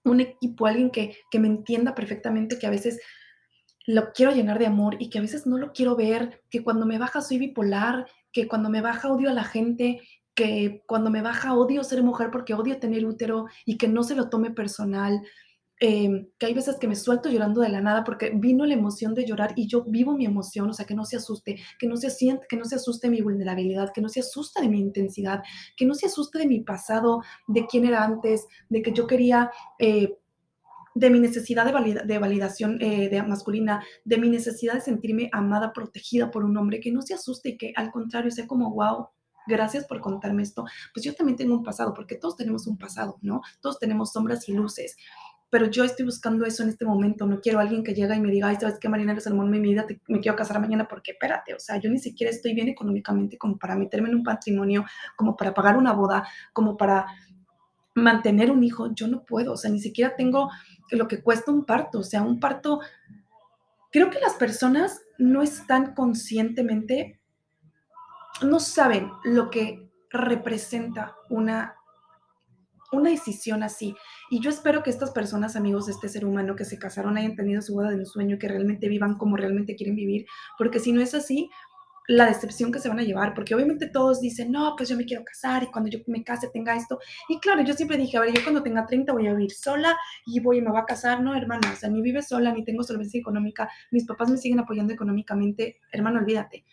un 0.04 0.20
equipo, 0.20 0.66
alguien 0.66 0.90
que, 0.90 1.18
que 1.32 1.40
me 1.40 1.48
entienda 1.48 1.96
perfectamente, 1.96 2.60
que 2.60 2.68
a 2.68 2.72
veces 2.72 3.00
lo 3.86 4.14
quiero 4.14 4.32
llenar 4.32 4.60
de 4.60 4.66
amor 4.66 4.96
y 5.00 5.10
que 5.10 5.20
a 5.20 5.22
veces 5.22 5.46
no 5.46 5.58
lo 5.58 5.74
quiero 5.74 5.96
ver, 5.96 6.42
que 6.50 6.64
cuando 6.64 6.86
me 6.86 6.98
baja 6.98 7.22
soy 7.22 7.38
bipolar, 7.38 8.08
que 8.32 8.48
cuando 8.48 8.70
me 8.70 8.82
baja 8.82 9.12
odio 9.12 9.30
a 9.30 9.34
la 9.34 9.44
gente, 9.44 10.02
que 10.36 10.84
cuando 10.88 11.10
me 11.10 11.22
baja 11.22 11.54
odio 11.54 11.84
ser 11.84 12.02
mujer 12.02 12.30
porque 12.32 12.54
odio 12.54 12.80
tener 12.80 13.06
útero 13.06 13.46
y 13.66 13.78
que 13.78 13.88
no 13.88 14.04
se 14.04 14.16
lo 14.16 14.30
tome 14.30 14.52
personal. 14.52 15.22
Em, 15.86 16.30
que 16.40 16.46
hay 16.46 16.54
veces 16.54 16.78
que 16.80 16.88
me 16.88 16.96
suelto 16.96 17.28
llorando 17.28 17.60
de 17.60 17.68
la 17.68 17.82
nada 17.82 18.06
porque 18.06 18.32
vino 18.34 18.66
la 18.66 18.74
emoción 18.74 19.14
de 19.14 19.26
llorar 19.26 19.52
y 19.58 19.68
yo 19.68 19.84
vivo 19.84 20.16
mi 20.16 20.26
emoción, 20.26 20.70
o 20.70 20.74
sea, 20.74 20.86
que 20.86 20.96
no 20.96 21.04
se 21.04 21.18
asuste, 21.18 21.58
que 21.78 21.88
no 21.88 21.98
se 21.98 22.10
siente, 22.10 22.46
que 22.48 22.56
no 22.56 22.64
se 22.64 22.76
asuste 22.76 23.10
mi 23.10 23.20
vulnerabilidad, 23.20 23.92
que 23.94 24.00
no 24.00 24.08
se 24.08 24.22
asuste 24.22 24.62
de 24.62 24.70
mi 24.70 24.80
intensidad, 24.80 25.44
que 25.76 25.86
no 25.86 25.94
se 25.94 26.06
asuste 26.06 26.40
de 26.40 26.48
mi 26.48 26.62
pasado, 26.62 27.22
de 27.50 27.66
quién 27.66 27.84
era 27.86 28.02
antes, 28.02 28.48
de 28.70 28.82
que 28.82 28.94
yo 28.94 29.08
quería... 29.08 29.52
Eh, 29.78 30.18
de 30.96 31.10
mi 31.10 31.20
necesidad 31.20 31.66
de, 31.66 32.02
de 32.06 32.20
validación 32.20 32.78
eh, 32.80 33.10
de 33.10 33.24
masculina, 33.24 33.84
de 34.06 34.20
mi 34.20 34.30
necesidad 34.30 34.76
de 34.76 34.82
sentirme 34.82 35.28
amada, 35.34 35.74
protegida 35.74 36.30
por 36.30 36.46
un 36.46 36.56
hombre, 36.56 36.80
que 36.80 36.92
no 36.92 37.02
se 37.02 37.16
asuste 37.16 37.50
y 37.50 37.58
que 37.58 37.74
al 37.76 37.92
contrario 37.92 38.30
sea 38.30 38.46
como, 38.46 38.72
wow, 38.76 39.08
gracias 39.48 39.86
por 39.86 40.00
contarme 40.02 40.44
esto. 40.44 40.66
Pues 40.94 41.04
yo 41.04 41.16
también 41.16 41.36
tengo 41.36 41.56
un 41.56 41.64
pasado, 41.64 41.96
porque 41.96 42.16
todos 42.16 42.38
tenemos 42.38 42.68
un 42.68 42.78
pasado, 42.78 43.18
¿no? 43.24 43.42
Todos 43.60 43.80
tenemos 43.80 44.12
sombras 44.12 44.48
y 44.48 44.54
luces 44.54 44.96
pero 45.54 45.68
yo 45.68 45.84
estoy 45.84 46.04
buscando 46.04 46.48
eso 46.48 46.64
en 46.64 46.70
este 46.70 46.84
momento. 46.84 47.28
No 47.28 47.40
quiero 47.40 47.60
alguien 47.60 47.84
que 47.84 47.94
llega 47.94 48.16
y 48.16 48.20
me 48.20 48.32
diga, 48.32 48.48
ay, 48.48 48.58
¿sabes 48.60 48.80
qué, 48.80 48.88
amor 48.88 49.00
de 49.52 49.60
mi 49.60 49.60
vida, 49.60 49.86
me 50.08 50.20
quiero 50.20 50.36
casar 50.36 50.60
mañana, 50.60 50.88
porque 50.88 51.12
espérate, 51.12 51.54
o 51.54 51.60
sea, 51.60 51.78
yo 51.78 51.92
ni 51.92 52.00
siquiera 52.00 52.32
estoy 52.32 52.56
bien 52.56 52.70
económicamente 52.70 53.38
como 53.38 53.60
para 53.60 53.76
meterme 53.76 54.10
en 54.10 54.16
un 54.16 54.24
patrimonio, 54.24 54.84
como 55.16 55.38
para 55.38 55.54
pagar 55.54 55.78
una 55.78 55.94
boda, 55.94 56.28
como 56.54 56.76
para 56.76 57.06
mantener 57.94 58.50
un 58.50 58.64
hijo. 58.64 58.96
Yo 58.96 59.08
no 59.08 59.26
puedo, 59.26 59.54
o 59.54 59.56
sea, 59.56 59.70
ni 59.70 59.80
siquiera 59.80 60.16
tengo 60.16 60.50
lo 60.90 61.08
que 61.08 61.22
cuesta 61.22 61.52
un 61.52 61.66
parto, 61.66 62.00
o 62.00 62.04
sea, 62.04 62.24
un 62.24 62.40
parto. 62.40 62.80
Creo 63.92 64.10
que 64.10 64.20
las 64.20 64.34
personas 64.34 65.04
no 65.20 65.44
están 65.44 65.94
conscientemente, 65.94 67.20
no 68.42 68.60
saben 68.60 69.12
lo 69.24 69.52
que 69.52 69.88
representa 70.10 71.16
una 71.30 71.76
una 72.98 73.10
decisión 73.10 73.64
así. 73.64 73.96
Y 74.30 74.42
yo 74.42 74.50
espero 74.50 74.84
que 74.84 74.90
estas 74.90 75.12
personas, 75.12 75.56
amigos 75.56 75.90
este 75.90 76.10
ser 76.10 76.26
humano 76.26 76.56
que 76.56 76.66
se 76.66 76.80
casaron, 76.80 77.18
hayan 77.18 77.36
tenido 77.36 77.62
su 77.62 77.74
boda 77.74 77.90
de 77.90 77.98
un 77.98 78.06
sueño, 78.06 78.38
que 78.40 78.48
realmente 78.48 78.88
vivan 78.88 79.18
como 79.18 79.38
realmente 79.38 79.76
quieren 79.76 79.96
vivir, 79.96 80.26
porque 80.58 80.80
si 80.80 80.92
no 80.92 81.02
es 81.02 81.14
así, 81.14 81.50
la 82.08 82.26
decepción 82.26 82.72
que 82.72 82.80
se 82.80 82.90
van 82.90 83.00
a 83.00 83.04
llevar, 83.04 83.34
porque 83.34 83.56
obviamente 83.56 83.88
todos 83.88 84.20
dicen, 84.20 84.52
no, 84.52 84.76
pues 84.76 84.90
yo 84.90 84.98
me 84.98 85.06
quiero 85.06 85.24
casar 85.24 85.64
y 85.64 85.68
cuando 85.68 85.90
yo 85.90 86.00
me 86.08 86.24
case 86.24 86.50
tenga 86.52 86.76
esto. 86.76 87.00
Y 87.30 87.40
claro, 87.40 87.64
yo 87.64 87.74
siempre 87.74 87.98
dije, 87.98 88.18
a 88.18 88.22
ver, 88.22 88.34
yo 88.34 88.44
cuando 88.44 88.62
tenga 88.62 88.86
30 88.86 89.14
voy 89.14 89.28
a 89.28 89.34
vivir 89.34 89.52
sola 89.52 89.98
y 90.26 90.40
voy 90.40 90.58
y 90.58 90.62
me 90.62 90.72
voy 90.72 90.82
a 90.82 90.86
casar, 90.86 91.22
no, 91.22 91.36
hermano, 91.36 91.68
o 91.72 91.76
sea, 91.76 91.90
ni 91.90 92.02
vive 92.02 92.22
sola, 92.22 92.52
ni 92.52 92.66
tengo 92.66 92.84
solvencia 92.84 93.20
económica, 93.20 93.70
mis 93.92 94.06
papás 94.06 94.30
me 94.30 94.38
siguen 94.38 94.60
apoyando 94.60 94.94
económicamente, 94.94 95.80
hermano, 95.92 96.20
olvídate. 96.20 96.66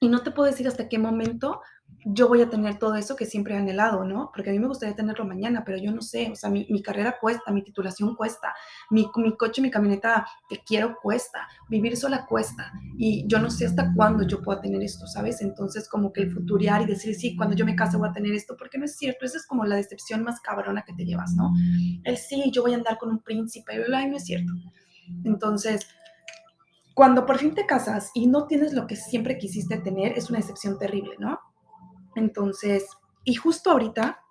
Y 0.00 0.08
no 0.08 0.22
te 0.22 0.32
puedo 0.32 0.50
decir 0.50 0.66
hasta 0.66 0.88
qué 0.88 0.98
momento 0.98 1.60
yo 2.04 2.28
voy 2.28 2.42
a 2.42 2.50
tener 2.50 2.78
todo 2.78 2.96
eso 2.96 3.16
que 3.16 3.26
siempre 3.26 3.54
he 3.54 3.58
anhelado, 3.58 4.04
¿no? 4.04 4.30
Porque 4.34 4.50
a 4.50 4.52
mí 4.52 4.58
me 4.58 4.66
gustaría 4.66 4.96
tenerlo 4.96 5.24
mañana, 5.24 5.62
pero 5.64 5.78
yo 5.78 5.92
no 5.92 6.02
sé, 6.02 6.30
o 6.32 6.34
sea, 6.34 6.50
mi, 6.50 6.82
carrera 6.82 7.16
cuesta, 7.20 7.52
mi 7.52 7.62
titulación 7.62 8.16
cuesta, 8.16 8.54
mi, 8.90 9.08
mi, 9.16 9.36
coche, 9.36 9.62
mi 9.62 9.70
camioneta 9.70 10.26
que 10.48 10.58
quiero 10.66 10.96
cuesta, 11.00 11.46
vivir 11.68 11.96
sola 11.96 12.26
cuesta, 12.26 12.72
y 12.96 13.26
yo 13.28 13.38
no 13.38 13.50
sé 13.50 13.66
hasta 13.66 13.92
cuándo 13.94 14.26
yo 14.26 14.42
pueda 14.42 14.60
tener 14.60 14.82
esto, 14.82 15.06
¿sabes? 15.06 15.40
Entonces, 15.42 15.88
como 15.88 16.12
que 16.12 16.22
el 16.22 16.32
futuriar 16.32 16.82
y 16.82 16.86
decir, 16.86 17.14
sí, 17.14 17.36
cuando 17.36 17.54
yo 17.54 17.64
me 17.64 17.76
case 17.76 17.96
voy 17.96 18.08
a 18.08 18.12
tener 18.12 18.34
esto, 18.34 18.56
porque 18.58 18.78
no 18.78 18.84
es 18.84 18.96
cierto, 18.96 19.24
esa 19.24 19.38
es 19.38 19.46
como 19.46 19.64
la 19.64 19.76
decepción 19.76 20.22
más 20.24 20.40
cabrona 20.40 20.82
que 20.82 20.94
te 20.94 21.04
llevas, 21.04 21.34
¿no? 21.34 21.52
El 22.04 22.16
sí, 22.16 22.50
yo 22.52 22.62
voy 22.62 22.72
a 22.72 22.76
andar 22.76 22.98
con 22.98 23.10
un 23.10 23.20
príncipe, 23.20 23.74
y 23.74 24.08
no 24.08 24.16
es 24.16 24.24
cierto. 24.24 24.52
Entonces, 25.24 25.86
cuando 26.94 27.24
por 27.26 27.38
fin 27.38 27.54
te 27.54 27.66
casas 27.66 28.10
y 28.14 28.26
no 28.26 28.46
tienes 28.46 28.72
lo 28.72 28.86
que 28.86 28.96
siempre 28.96 29.38
quisiste 29.38 29.78
tener, 29.78 30.18
es 30.18 30.30
una 30.30 30.38
decepción 30.38 30.78
terrible, 30.78 31.16
¿no? 31.18 31.38
Entonces, 32.14 32.86
y 33.24 33.34
justo 33.34 33.70
ahorita 33.70 34.22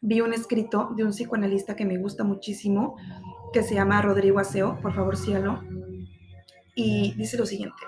vi 0.00 0.20
un 0.20 0.32
escrito 0.32 0.90
de 0.96 1.04
un 1.04 1.10
psicoanalista 1.10 1.76
que 1.76 1.84
me 1.84 1.98
gusta 1.98 2.24
muchísimo, 2.24 2.96
que 3.52 3.62
se 3.62 3.74
llama 3.74 4.02
Rodrigo 4.02 4.38
Aseo, 4.38 4.80
por 4.80 4.94
favor 4.94 5.16
síganlo, 5.16 5.62
y 6.74 7.14
dice 7.14 7.36
lo 7.36 7.46
siguiente, 7.46 7.82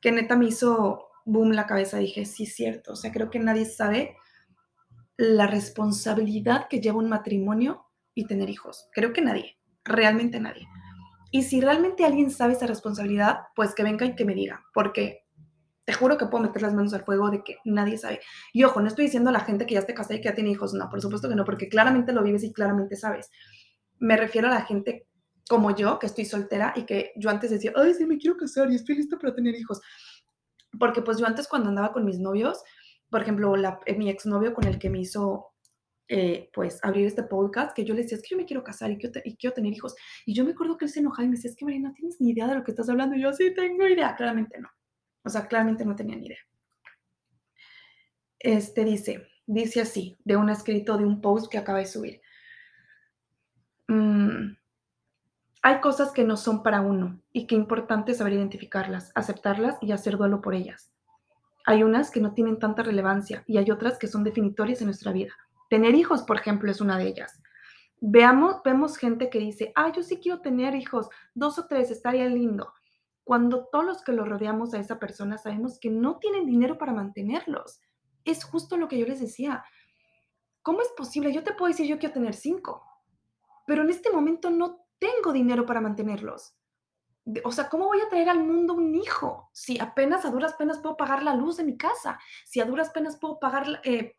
que 0.00 0.12
neta 0.12 0.36
me 0.36 0.46
hizo 0.46 1.08
boom 1.24 1.52
la 1.52 1.66
cabeza, 1.66 1.98
dije, 1.98 2.24
sí, 2.24 2.46
cierto, 2.46 2.92
o 2.92 2.96
sea, 2.96 3.12
creo 3.12 3.30
que 3.30 3.38
nadie 3.38 3.64
sabe 3.64 4.16
la 5.16 5.46
responsabilidad 5.46 6.66
que 6.68 6.80
lleva 6.80 6.98
un 6.98 7.08
matrimonio 7.08 7.86
y 8.14 8.26
tener 8.26 8.50
hijos, 8.50 8.88
creo 8.92 9.12
que 9.12 9.22
nadie, 9.22 9.56
realmente 9.84 10.40
nadie. 10.40 10.66
Y 11.30 11.44
si 11.44 11.60
realmente 11.62 12.04
alguien 12.04 12.30
sabe 12.30 12.52
esa 12.52 12.66
responsabilidad, 12.66 13.44
pues 13.56 13.74
que 13.74 13.84
venga 13.84 14.04
y 14.04 14.14
que 14.14 14.26
me 14.26 14.34
diga, 14.34 14.64
porque 14.74 15.21
te 15.84 15.92
juro 15.92 16.16
que 16.16 16.26
puedo 16.26 16.44
meter 16.44 16.62
las 16.62 16.74
manos 16.74 16.94
al 16.94 17.04
fuego 17.04 17.30
de 17.30 17.42
que 17.42 17.56
nadie 17.64 17.98
sabe. 17.98 18.20
Y 18.52 18.64
ojo, 18.64 18.80
no 18.80 18.88
estoy 18.88 19.06
diciendo 19.06 19.30
a 19.30 19.32
la 19.32 19.40
gente 19.40 19.66
que 19.66 19.74
ya 19.74 19.80
esté 19.80 19.94
casada 19.94 20.14
y 20.16 20.20
que 20.20 20.28
ya 20.28 20.34
tiene 20.34 20.50
hijos, 20.50 20.74
no, 20.74 20.88
por 20.88 21.00
supuesto 21.00 21.28
que 21.28 21.34
no, 21.34 21.44
porque 21.44 21.68
claramente 21.68 22.12
lo 22.12 22.22
vives 22.22 22.44
y 22.44 22.52
claramente 22.52 22.96
sabes. 22.96 23.30
Me 23.98 24.16
refiero 24.16 24.48
a 24.48 24.50
la 24.50 24.62
gente 24.62 25.06
como 25.48 25.74
yo, 25.74 25.98
que 25.98 26.06
estoy 26.06 26.24
soltera 26.24 26.72
y 26.76 26.84
que 26.84 27.12
yo 27.16 27.30
antes 27.30 27.50
decía, 27.50 27.72
ay, 27.74 27.94
sí, 27.94 28.06
me 28.06 28.18
quiero 28.18 28.36
casar 28.36 28.70
y 28.70 28.76
estoy 28.76 28.96
lista 28.96 29.18
para 29.18 29.34
tener 29.34 29.54
hijos. 29.54 29.80
Porque 30.78 31.02
pues 31.02 31.18
yo 31.18 31.26
antes 31.26 31.48
cuando 31.48 31.68
andaba 31.68 31.92
con 31.92 32.04
mis 32.04 32.18
novios, 32.18 32.62
por 33.10 33.22
ejemplo, 33.22 33.54
eh, 33.86 33.94
mi 33.96 34.08
exnovio 34.08 34.54
con 34.54 34.64
el 34.64 34.78
que 34.78 34.88
me 34.88 35.00
hizo 35.00 35.52
eh, 36.08 36.50
pues 36.54 36.78
abrir 36.82 37.06
este 37.06 37.22
podcast, 37.22 37.74
que 37.74 37.84
yo 37.84 37.94
le 37.94 38.02
decía, 38.02 38.16
es 38.16 38.22
que 38.22 38.30
yo 38.30 38.36
me 38.36 38.46
quiero 38.46 38.64
casar 38.64 38.90
y 38.90 38.98
quiero, 38.98 39.54
tener 39.54 39.72
hijos. 39.72 39.94
Y 40.24 40.34
yo 40.34 40.44
me 40.44 40.52
acuerdo 40.52 40.78
que 40.78 40.86
él 40.86 40.90
se 40.90 41.00
enojaba 41.00 41.24
y 41.24 41.28
me 41.28 41.36
decía, 41.36 41.50
es 41.50 41.56
que 41.56 41.64
María, 41.64 41.80
no 41.80 41.92
tienes 41.92 42.20
ni 42.20 42.30
idea 42.30 42.46
de 42.46 42.54
lo 42.54 42.64
que 42.64 42.70
estás 42.70 42.88
hablando. 42.88 43.16
Yo, 43.16 43.32
sí, 43.32 43.52
tengo 43.54 43.86
idea. 43.86 44.14
Claramente 44.16 44.58
no. 44.60 44.68
O 45.24 45.30
sea, 45.30 45.46
claramente 45.46 45.84
no 45.84 45.96
tenía 45.96 46.16
ni 46.16 46.26
idea. 46.26 46.38
Este 48.38 48.84
dice, 48.84 49.28
dice 49.46 49.80
así, 49.80 50.18
de 50.24 50.36
un 50.36 50.50
escrito 50.50 50.96
de 50.98 51.04
un 51.04 51.20
post 51.20 51.50
que 51.50 51.58
acaba 51.58 51.78
de 51.78 51.86
subir. 51.86 52.20
Mm, 53.88 54.56
hay 55.62 55.80
cosas 55.80 56.10
que 56.10 56.24
no 56.24 56.36
son 56.36 56.64
para 56.64 56.80
uno 56.80 57.20
y 57.32 57.46
que 57.46 57.54
es 57.54 57.60
importante 57.60 58.14
saber 58.14 58.32
identificarlas, 58.32 59.12
aceptarlas 59.14 59.78
y 59.80 59.92
hacer 59.92 60.16
duelo 60.16 60.40
por 60.40 60.54
ellas. 60.54 60.92
Hay 61.64 61.84
unas 61.84 62.10
que 62.10 62.20
no 62.20 62.34
tienen 62.34 62.58
tanta 62.58 62.82
relevancia 62.82 63.44
y 63.46 63.58
hay 63.58 63.70
otras 63.70 63.96
que 63.96 64.08
son 64.08 64.24
definitorias 64.24 64.80
en 64.80 64.86
nuestra 64.86 65.12
vida. 65.12 65.32
Tener 65.70 65.94
hijos, 65.94 66.22
por 66.24 66.36
ejemplo, 66.36 66.68
es 66.70 66.80
una 66.80 66.98
de 66.98 67.06
ellas. 67.06 67.40
Veamos, 68.00 68.56
vemos 68.64 68.96
gente 68.96 69.30
que 69.30 69.38
dice, 69.38 69.72
ah, 69.76 69.92
yo 69.94 70.02
sí 70.02 70.18
quiero 70.20 70.40
tener 70.40 70.74
hijos, 70.74 71.08
dos 71.34 71.60
o 71.60 71.66
tres, 71.68 71.92
estaría 71.92 72.26
lindo. 72.26 72.72
Cuando 73.24 73.68
todos 73.70 73.84
los 73.84 74.02
que 74.02 74.12
lo 74.12 74.24
rodeamos 74.24 74.74
a 74.74 74.78
esa 74.78 74.98
persona 74.98 75.38
sabemos 75.38 75.78
que 75.78 75.90
no 75.90 76.18
tienen 76.18 76.46
dinero 76.46 76.78
para 76.78 76.92
mantenerlos. 76.92 77.80
Es 78.24 78.44
justo 78.44 78.76
lo 78.76 78.88
que 78.88 78.98
yo 78.98 79.06
les 79.06 79.20
decía. 79.20 79.64
¿Cómo 80.62 80.80
es 80.80 80.88
posible? 80.96 81.32
Yo 81.32 81.42
te 81.42 81.54
puedo 81.54 81.68
decir, 81.68 81.86
yo 81.86 81.98
quiero 81.98 82.14
tener 82.14 82.34
cinco, 82.34 82.84
pero 83.66 83.82
en 83.82 83.90
este 83.90 84.10
momento 84.10 84.50
no 84.50 84.86
tengo 84.98 85.32
dinero 85.32 85.66
para 85.66 85.80
mantenerlos. 85.80 86.54
O 87.44 87.52
sea, 87.52 87.68
¿cómo 87.68 87.86
voy 87.86 88.00
a 88.00 88.08
traer 88.08 88.28
al 88.28 88.44
mundo 88.44 88.74
un 88.74 88.94
hijo 88.94 89.48
si 89.52 89.78
apenas 89.78 90.24
a 90.24 90.30
duras 90.30 90.54
penas 90.54 90.78
puedo 90.78 90.96
pagar 90.96 91.22
la 91.22 91.34
luz 91.34 91.56
de 91.56 91.64
mi 91.64 91.76
casa? 91.76 92.18
Si 92.44 92.60
a 92.60 92.64
duras 92.64 92.90
penas 92.90 93.16
puedo 93.16 93.38
pagar 93.38 93.80
eh, 93.84 94.14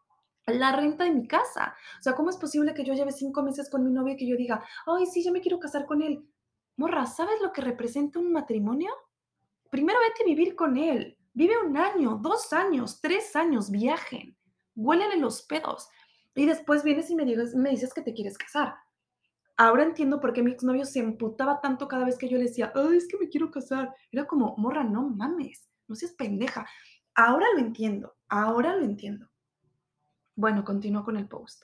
la 0.47 0.73
renta 0.73 1.03
de 1.03 1.11
mi 1.11 1.27
casa. 1.27 1.75
O 1.99 2.03
sea, 2.03 2.13
¿cómo 2.13 2.29
es 2.29 2.37
posible 2.37 2.73
que 2.73 2.83
yo 2.83 2.93
lleve 2.93 3.11
cinco 3.11 3.43
meses 3.43 3.69
con 3.69 3.83
mi 3.83 3.91
novio 3.91 4.13
y 4.13 4.17
que 4.17 4.27
yo 4.27 4.35
diga, 4.35 4.63
ay, 4.85 5.05
sí, 5.05 5.23
yo 5.23 5.31
me 5.31 5.41
quiero 5.41 5.59
casar 5.59 5.85
con 5.85 6.01
él? 6.01 6.25
Morra, 6.75 7.05
¿sabes 7.05 7.41
lo 7.41 7.51
que 7.51 7.61
representa 7.61 8.19
un 8.19 8.31
matrimonio? 8.31 8.91
Primero 9.69 9.99
vete 9.99 10.23
a 10.23 10.25
vivir 10.25 10.55
con 10.55 10.77
él. 10.77 11.17
Vive 11.33 11.57
un 11.57 11.77
año, 11.77 12.19
dos 12.21 12.53
años, 12.53 12.99
tres 13.01 13.35
años, 13.35 13.69
viajen. 13.69 14.35
Huélele 14.75 15.17
los 15.17 15.43
pedos. 15.43 15.87
Y 16.35 16.45
después 16.45 16.83
vienes 16.83 17.09
y 17.09 17.15
me, 17.15 17.25
me 17.25 17.69
dices 17.69 17.93
que 17.93 18.01
te 18.01 18.13
quieres 18.13 18.37
casar. 18.37 18.75
Ahora 19.55 19.83
entiendo 19.83 20.19
por 20.19 20.33
qué 20.33 20.41
mi 20.41 20.51
exnovio 20.51 20.85
se 20.85 20.99
emputaba 20.99 21.61
tanto 21.61 21.87
cada 21.87 22.05
vez 22.05 22.17
que 22.17 22.27
yo 22.27 22.37
le 22.37 22.45
decía, 22.45 22.73
es 22.93 23.07
que 23.07 23.17
me 23.17 23.29
quiero 23.29 23.51
casar. 23.51 23.93
Era 24.11 24.25
como, 24.25 24.55
morra, 24.57 24.83
no 24.83 25.09
mames, 25.09 25.69
no 25.87 25.95
seas 25.95 26.13
pendeja. 26.13 26.67
Ahora 27.13 27.45
lo 27.53 27.59
entiendo, 27.59 28.15
ahora 28.29 28.75
lo 28.75 28.83
entiendo. 28.83 29.29
Bueno, 30.35 30.63
continúo 30.63 31.03
con 31.03 31.17
el 31.17 31.27
post. 31.27 31.63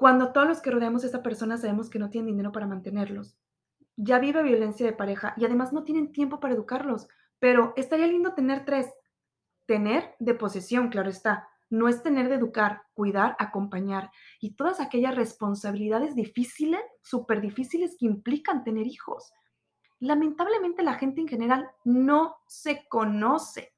Cuando 0.00 0.32
todos 0.32 0.48
los 0.48 0.62
que 0.62 0.70
rodeamos 0.70 1.02
a 1.02 1.06
esta 1.08 1.22
persona 1.22 1.58
sabemos 1.58 1.90
que 1.90 1.98
no 1.98 2.08
tienen 2.08 2.28
dinero 2.28 2.52
para 2.52 2.66
mantenerlos, 2.66 3.36
ya 3.96 4.18
vive 4.18 4.42
violencia 4.42 4.86
de 4.86 4.94
pareja 4.94 5.34
y 5.36 5.44
además 5.44 5.74
no 5.74 5.84
tienen 5.84 6.10
tiempo 6.10 6.40
para 6.40 6.54
educarlos, 6.54 7.06
pero 7.38 7.74
estaría 7.76 8.06
lindo 8.06 8.32
tener 8.32 8.64
tres. 8.64 8.90
Tener 9.66 10.14
de 10.18 10.32
posesión, 10.32 10.88
claro 10.88 11.10
está, 11.10 11.50
no 11.68 11.86
es 11.86 12.02
tener 12.02 12.30
de 12.30 12.36
educar, 12.36 12.84
cuidar, 12.94 13.36
acompañar 13.38 14.10
y 14.40 14.54
todas 14.54 14.80
aquellas 14.80 15.16
responsabilidades 15.16 16.14
difíciles, 16.14 16.80
súper 17.02 17.42
difíciles 17.42 17.94
que 17.98 18.06
implican 18.06 18.64
tener 18.64 18.86
hijos. 18.86 19.34
Lamentablemente 19.98 20.82
la 20.82 20.94
gente 20.94 21.20
en 21.20 21.28
general 21.28 21.68
no 21.84 22.36
se 22.46 22.88
conoce, 22.88 23.74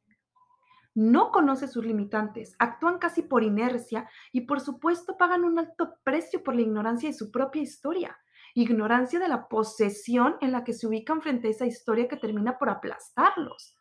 no 0.95 1.31
conoce 1.31 1.69
sus 1.69 1.85
limitantes, 1.85 2.55
actúan 2.59 2.99
casi 2.99 3.23
por 3.23 3.43
inercia 3.43 4.09
y 4.31 4.43
por 4.43 4.61
supuesto 4.61 5.17
pagan 5.17 5.45
un 5.45 5.59
alto 5.59 5.95
precio 6.05 6.43
por 6.43 6.55
la 6.55 6.63
ignorancia 6.63 7.09
de 7.09 7.17
su 7.17 7.31
propia 7.31 7.63
historia, 7.63 8.19
ignorancia 8.55 9.19
de 9.19 9.29
la 9.29 9.49
posesión 9.49 10.37
en 10.41 10.53
la 10.53 10.65
que 10.65 10.75
se 10.75 10.87
ubican 10.87 11.23
frente 11.23 11.49
a 11.49 11.51
esa 11.53 11.67
historia 11.67 12.09
que 12.09 12.17
termina 12.17 12.59
por 12.59 12.69
aplastarlos. 12.69 13.77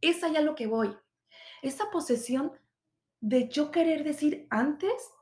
Es 0.00 0.24
allá 0.24 0.40
lo 0.40 0.54
que 0.54 0.66
voy. 0.66 0.96
Esa 1.62 1.90
posesión 1.90 2.52
de 3.20 3.48
yo 3.48 3.70
querer 3.70 4.02
decir 4.02 4.48
antes, 4.50 5.12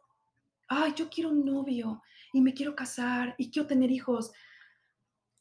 ay, 0.69 0.95
yo 0.97 1.11
quiero 1.11 1.31
un 1.31 1.45
novio 1.45 2.03
y 2.33 2.41
me 2.41 2.55
quiero 2.55 2.75
casar 2.75 3.35
y 3.37 3.51
quiero 3.51 3.69
tener 3.69 3.91
hijos. 3.91 4.33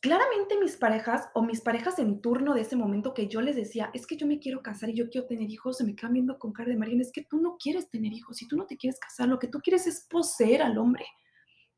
Claramente 0.01 0.57
mis 0.57 0.77
parejas 0.77 1.27
o 1.33 1.41
mis 1.41 1.59
parejas 1.59 1.99
en 1.99 2.21
turno 2.21 2.53
de 2.53 2.61
ese 2.61 2.77
momento 2.77 3.13
que 3.13 3.27
yo 3.27 3.41
les 3.41 3.57
decía, 3.57 3.89
es 3.93 4.07
que 4.07 4.15
yo 4.15 4.25
me 4.27 4.39
quiero 4.39 4.61
casar 4.61 4.89
y 4.89 4.93
yo 4.93 5.09
quiero 5.09 5.27
tener 5.27 5.49
hijos, 5.49 5.77
se 5.77 5.83
me 5.83 5.93
quedan 5.93 6.13
viendo 6.13 6.39
con 6.39 6.53
cara 6.53 6.69
de 6.69 6.77
Mariana, 6.77 7.01
es 7.01 7.11
que 7.11 7.25
tú 7.25 7.41
no 7.41 7.57
quieres 7.57 7.89
tener 7.89 8.13
hijos 8.13 8.41
y 8.41 8.47
tú 8.47 8.55
no 8.55 8.65
te 8.65 8.77
quieres 8.77 8.97
casar, 8.97 9.27
lo 9.27 9.39
que 9.39 9.47
tú 9.47 9.59
quieres 9.59 9.87
es 9.87 10.07
poseer 10.09 10.61
al 10.61 10.77
hombre, 10.77 11.05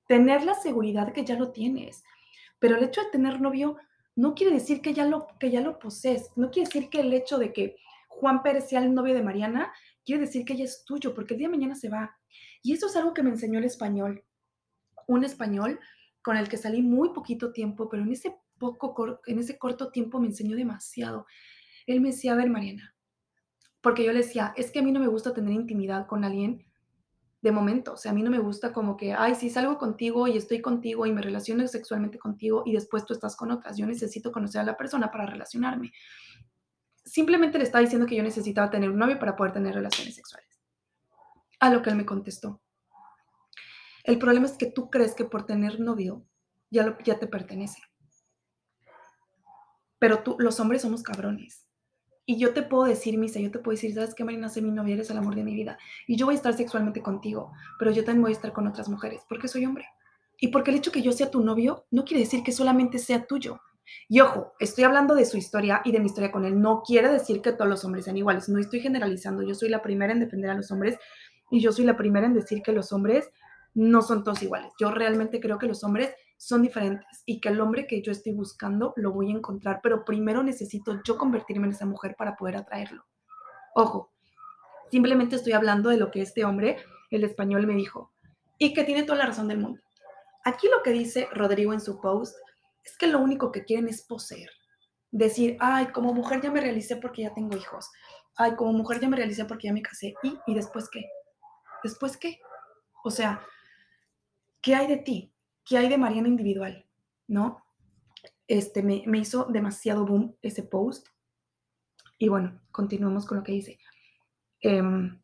tener 0.07 0.43
la 0.43 0.53
seguridad 0.53 1.13
que 1.13 1.25
ya 1.25 1.35
lo 1.35 1.51
tienes. 1.51 2.03
Pero 2.59 2.77
el 2.77 2.83
hecho 2.83 3.01
de 3.01 3.09
tener 3.09 3.41
novio 3.41 3.77
no 4.15 4.35
quiere 4.35 4.53
decir 4.53 4.81
que 4.81 4.93
ya 4.93 5.05
lo, 5.05 5.25
que 5.39 5.49
ya 5.49 5.61
lo 5.61 5.79
posees, 5.79 6.29
no 6.35 6.51
quiere 6.51 6.67
decir 6.67 6.89
que 6.89 6.99
el 6.99 7.11
hecho 7.13 7.39
de 7.39 7.53
que 7.53 7.77
Juan 8.07 8.43
Pérez 8.43 8.69
sea 8.69 8.83
el 8.83 8.93
novio 8.93 9.15
de 9.15 9.23
Mariana 9.23 9.73
quiere 10.05 10.21
decir 10.21 10.45
que 10.45 10.53
ella 10.53 10.65
es 10.65 10.83
tuyo, 10.85 11.15
porque 11.15 11.33
el 11.33 11.39
día 11.39 11.47
de 11.47 11.57
mañana 11.57 11.73
se 11.73 11.89
va. 11.89 12.15
Y 12.61 12.73
eso 12.73 12.85
es 12.85 12.95
algo 12.95 13.15
que 13.15 13.23
me 13.23 13.31
enseñó 13.31 13.57
el 13.57 13.65
español. 13.65 14.23
Un 15.07 15.23
español 15.23 15.79
con 16.21 16.37
el 16.37 16.49
que 16.49 16.57
salí 16.57 16.81
muy 16.81 17.09
poquito 17.09 17.51
tiempo, 17.51 17.89
pero 17.89 18.03
en 18.03 18.11
ese, 18.11 18.35
poco, 18.57 19.21
en 19.25 19.39
ese 19.39 19.57
corto 19.57 19.91
tiempo 19.91 20.19
me 20.19 20.27
enseñó 20.27 20.55
demasiado. 20.55 21.25
Él 21.87 22.01
me 22.01 22.09
decía, 22.09 22.33
a 22.33 22.35
ver, 22.35 22.49
Mariana, 22.49 22.95
porque 23.81 24.03
yo 24.03 24.11
le 24.11 24.19
decía, 24.19 24.53
es 24.55 24.71
que 24.71 24.79
a 24.79 24.83
mí 24.83 24.91
no 24.91 24.99
me 24.99 25.07
gusta 25.07 25.33
tener 25.33 25.53
intimidad 25.53 26.07
con 26.07 26.23
alguien 26.23 26.65
de 27.41 27.51
momento, 27.51 27.93
o 27.93 27.97
sea, 27.97 28.11
a 28.11 28.13
mí 28.13 28.21
no 28.21 28.29
me 28.29 28.37
gusta 28.37 28.71
como 28.71 28.95
que, 28.95 29.13
ay, 29.13 29.33
si 29.33 29.49
salgo 29.49 29.79
contigo 29.79 30.27
y 30.27 30.37
estoy 30.37 30.61
contigo 30.61 31.07
y 31.07 31.11
me 31.11 31.23
relaciono 31.23 31.67
sexualmente 31.67 32.19
contigo 32.19 32.61
y 32.67 32.73
después 32.73 33.03
tú 33.03 33.13
estás 33.13 33.35
con 33.35 33.49
otras, 33.49 33.77
yo 33.77 33.87
necesito 33.87 34.31
conocer 34.31 34.61
a 34.61 34.63
la 34.63 34.77
persona 34.77 35.09
para 35.09 35.25
relacionarme 35.25 35.91
simplemente 37.05 37.57
le 37.57 37.63
estaba 37.63 37.81
diciendo 37.81 38.07
que 38.07 38.15
yo 38.15 38.23
necesitaba 38.23 38.69
tener 38.69 38.89
un 38.89 38.97
novio 38.97 39.19
para 39.19 39.35
poder 39.35 39.53
tener 39.53 39.73
relaciones 39.73 40.15
sexuales. 40.15 40.47
A 41.59 41.69
lo 41.69 41.81
que 41.81 41.89
él 41.89 41.95
me 41.95 42.05
contestó. 42.05 42.61
El 44.03 44.17
problema 44.17 44.45
es 44.45 44.53
que 44.53 44.65
tú 44.65 44.89
crees 44.89 45.13
que 45.13 45.25
por 45.25 45.45
tener 45.45 45.79
novio 45.79 46.25
ya, 46.69 46.97
ya 47.03 47.19
te 47.19 47.27
pertenece. 47.27 47.81
Pero 49.99 50.23
tú, 50.23 50.35
los 50.39 50.59
hombres 50.59 50.81
somos 50.81 51.03
cabrones. 51.03 51.67
Y 52.25 52.37
yo 52.37 52.53
te 52.53 52.61
puedo 52.61 52.85
decir, 52.85 53.17
Misa, 53.17 53.39
yo 53.39 53.51
te 53.51 53.59
puedo 53.59 53.75
decir, 53.75 53.93
¿sabes 53.93 54.15
qué, 54.15 54.23
Marina? 54.23 54.49
Sé 54.49 54.61
mi 54.61 54.71
novia, 54.71 54.93
eres 54.93 55.09
el 55.09 55.17
amor 55.17 55.35
de 55.35 55.43
mi 55.43 55.53
vida. 55.53 55.77
Y 56.07 56.15
yo 56.15 56.25
voy 56.25 56.35
a 56.35 56.37
estar 56.37 56.53
sexualmente 56.53 57.01
contigo, 57.01 57.51
pero 57.77 57.91
yo 57.91 58.03
también 58.03 58.21
voy 58.21 58.31
a 58.31 58.35
estar 58.35 58.53
con 58.53 58.67
otras 58.67 58.89
mujeres, 58.89 59.21
porque 59.27 59.47
soy 59.47 59.65
hombre. 59.65 59.85
Y 60.39 60.47
porque 60.47 60.71
el 60.71 60.77
hecho 60.77 60.91
que 60.91 61.01
yo 61.01 61.11
sea 61.11 61.29
tu 61.29 61.41
novio 61.41 61.85
no 61.91 62.03
quiere 62.03 62.23
decir 62.23 62.41
que 62.43 62.51
solamente 62.51 62.99
sea 62.99 63.25
tuyo. 63.25 63.59
Y 64.07 64.21
ojo, 64.21 64.53
estoy 64.59 64.85
hablando 64.85 65.13
de 65.13 65.25
su 65.25 65.37
historia 65.37 65.81
y 65.83 65.91
de 65.91 65.99
mi 65.99 66.07
historia 66.07 66.31
con 66.31 66.45
él. 66.45 66.59
No 66.59 66.81
quiere 66.81 67.09
decir 67.09 67.41
que 67.41 67.51
todos 67.51 67.69
los 67.69 67.83
hombres 67.83 68.05
sean 68.05 68.17
iguales. 68.17 68.49
No 68.49 68.59
estoy 68.59 68.79
generalizando. 68.79 69.43
Yo 69.43 69.53
soy 69.53 69.69
la 69.69 69.81
primera 69.81 70.13
en 70.13 70.19
defender 70.19 70.49
a 70.49 70.55
los 70.55 70.71
hombres 70.71 70.97
y 71.51 71.59
yo 71.59 71.71
soy 71.71 71.85
la 71.85 71.97
primera 71.97 72.25
en 72.25 72.33
decir 72.33 72.61
que 72.61 72.71
los 72.71 72.91
hombres 72.93 73.29
no 73.73 74.01
son 74.01 74.23
todos 74.23 74.41
iguales. 74.43 74.71
Yo 74.79 74.91
realmente 74.91 75.39
creo 75.39 75.57
que 75.57 75.67
los 75.67 75.83
hombres 75.83 76.13
son 76.37 76.61
diferentes 76.61 77.23
y 77.25 77.39
que 77.39 77.49
el 77.49 77.61
hombre 77.61 77.85
que 77.87 78.01
yo 78.01 78.11
estoy 78.11 78.33
buscando 78.33 78.93
lo 78.95 79.11
voy 79.11 79.31
a 79.31 79.35
encontrar, 79.35 79.79
pero 79.83 80.03
primero 80.03 80.43
necesito 80.43 81.01
yo 81.03 81.17
convertirme 81.17 81.67
en 81.67 81.73
esa 81.73 81.85
mujer 81.85 82.15
para 82.17 82.35
poder 82.35 82.57
atraerlo. 82.57 83.05
Ojo, 83.75 84.11
simplemente 84.89 85.35
estoy 85.35 85.53
hablando 85.53 85.89
de 85.89 85.97
lo 85.97 86.11
que 86.11 86.21
este 86.21 86.43
hombre, 86.43 86.77
el 87.11 87.23
español, 87.23 87.67
me 87.67 87.75
dijo 87.75 88.11
y 88.57 88.73
que 88.73 88.83
tiene 88.83 89.03
toda 89.03 89.19
la 89.19 89.25
razón 89.25 89.47
del 89.47 89.59
mundo. 89.59 89.81
Aquí 90.43 90.67
lo 90.67 90.83
que 90.83 90.91
dice 90.91 91.27
Rodrigo 91.31 91.73
en 91.73 91.81
su 91.81 91.99
post 91.99 92.35
es 92.83 92.97
que 92.97 93.07
lo 93.07 93.19
único 93.19 93.51
que 93.51 93.63
quieren 93.63 93.87
es 93.87 94.03
poseer. 94.03 94.49
Decir, 95.11 95.57
ay, 95.59 95.87
como 95.87 96.13
mujer 96.13 96.41
ya 96.41 96.51
me 96.51 96.61
realicé 96.61 96.95
porque 96.95 97.23
ya 97.23 97.33
tengo 97.33 97.57
hijos. 97.57 97.89
Ay, 98.35 98.55
como 98.55 98.73
mujer 98.73 98.99
ya 98.99 99.09
me 99.09 99.17
realicé 99.17 99.45
porque 99.45 99.67
ya 99.67 99.73
me 99.73 99.81
casé. 99.81 100.13
¿Y, 100.23 100.37
y 100.47 100.53
después 100.53 100.89
qué? 100.91 101.05
¿Después 101.83 102.17
qué? 102.17 102.39
O 103.03 103.11
sea, 103.11 103.43
¿qué 104.61 104.75
hay 104.75 104.87
de 104.87 104.97
ti? 104.97 105.33
¿Qué 105.65 105.77
hay 105.77 105.89
de 105.89 105.97
Mariana 105.97 106.27
individual? 106.27 106.85
¿No? 107.27 107.63
Este, 108.47 108.83
me, 108.83 109.03
me 109.07 109.19
hizo 109.19 109.45
demasiado 109.45 110.05
boom 110.05 110.35
ese 110.41 110.63
post. 110.63 111.07
Y 112.17 112.29
bueno, 112.29 112.61
continuamos 112.71 113.25
con 113.25 113.39
lo 113.39 113.43
que 113.43 113.53
dice. 113.53 113.79
Em, 114.61 115.19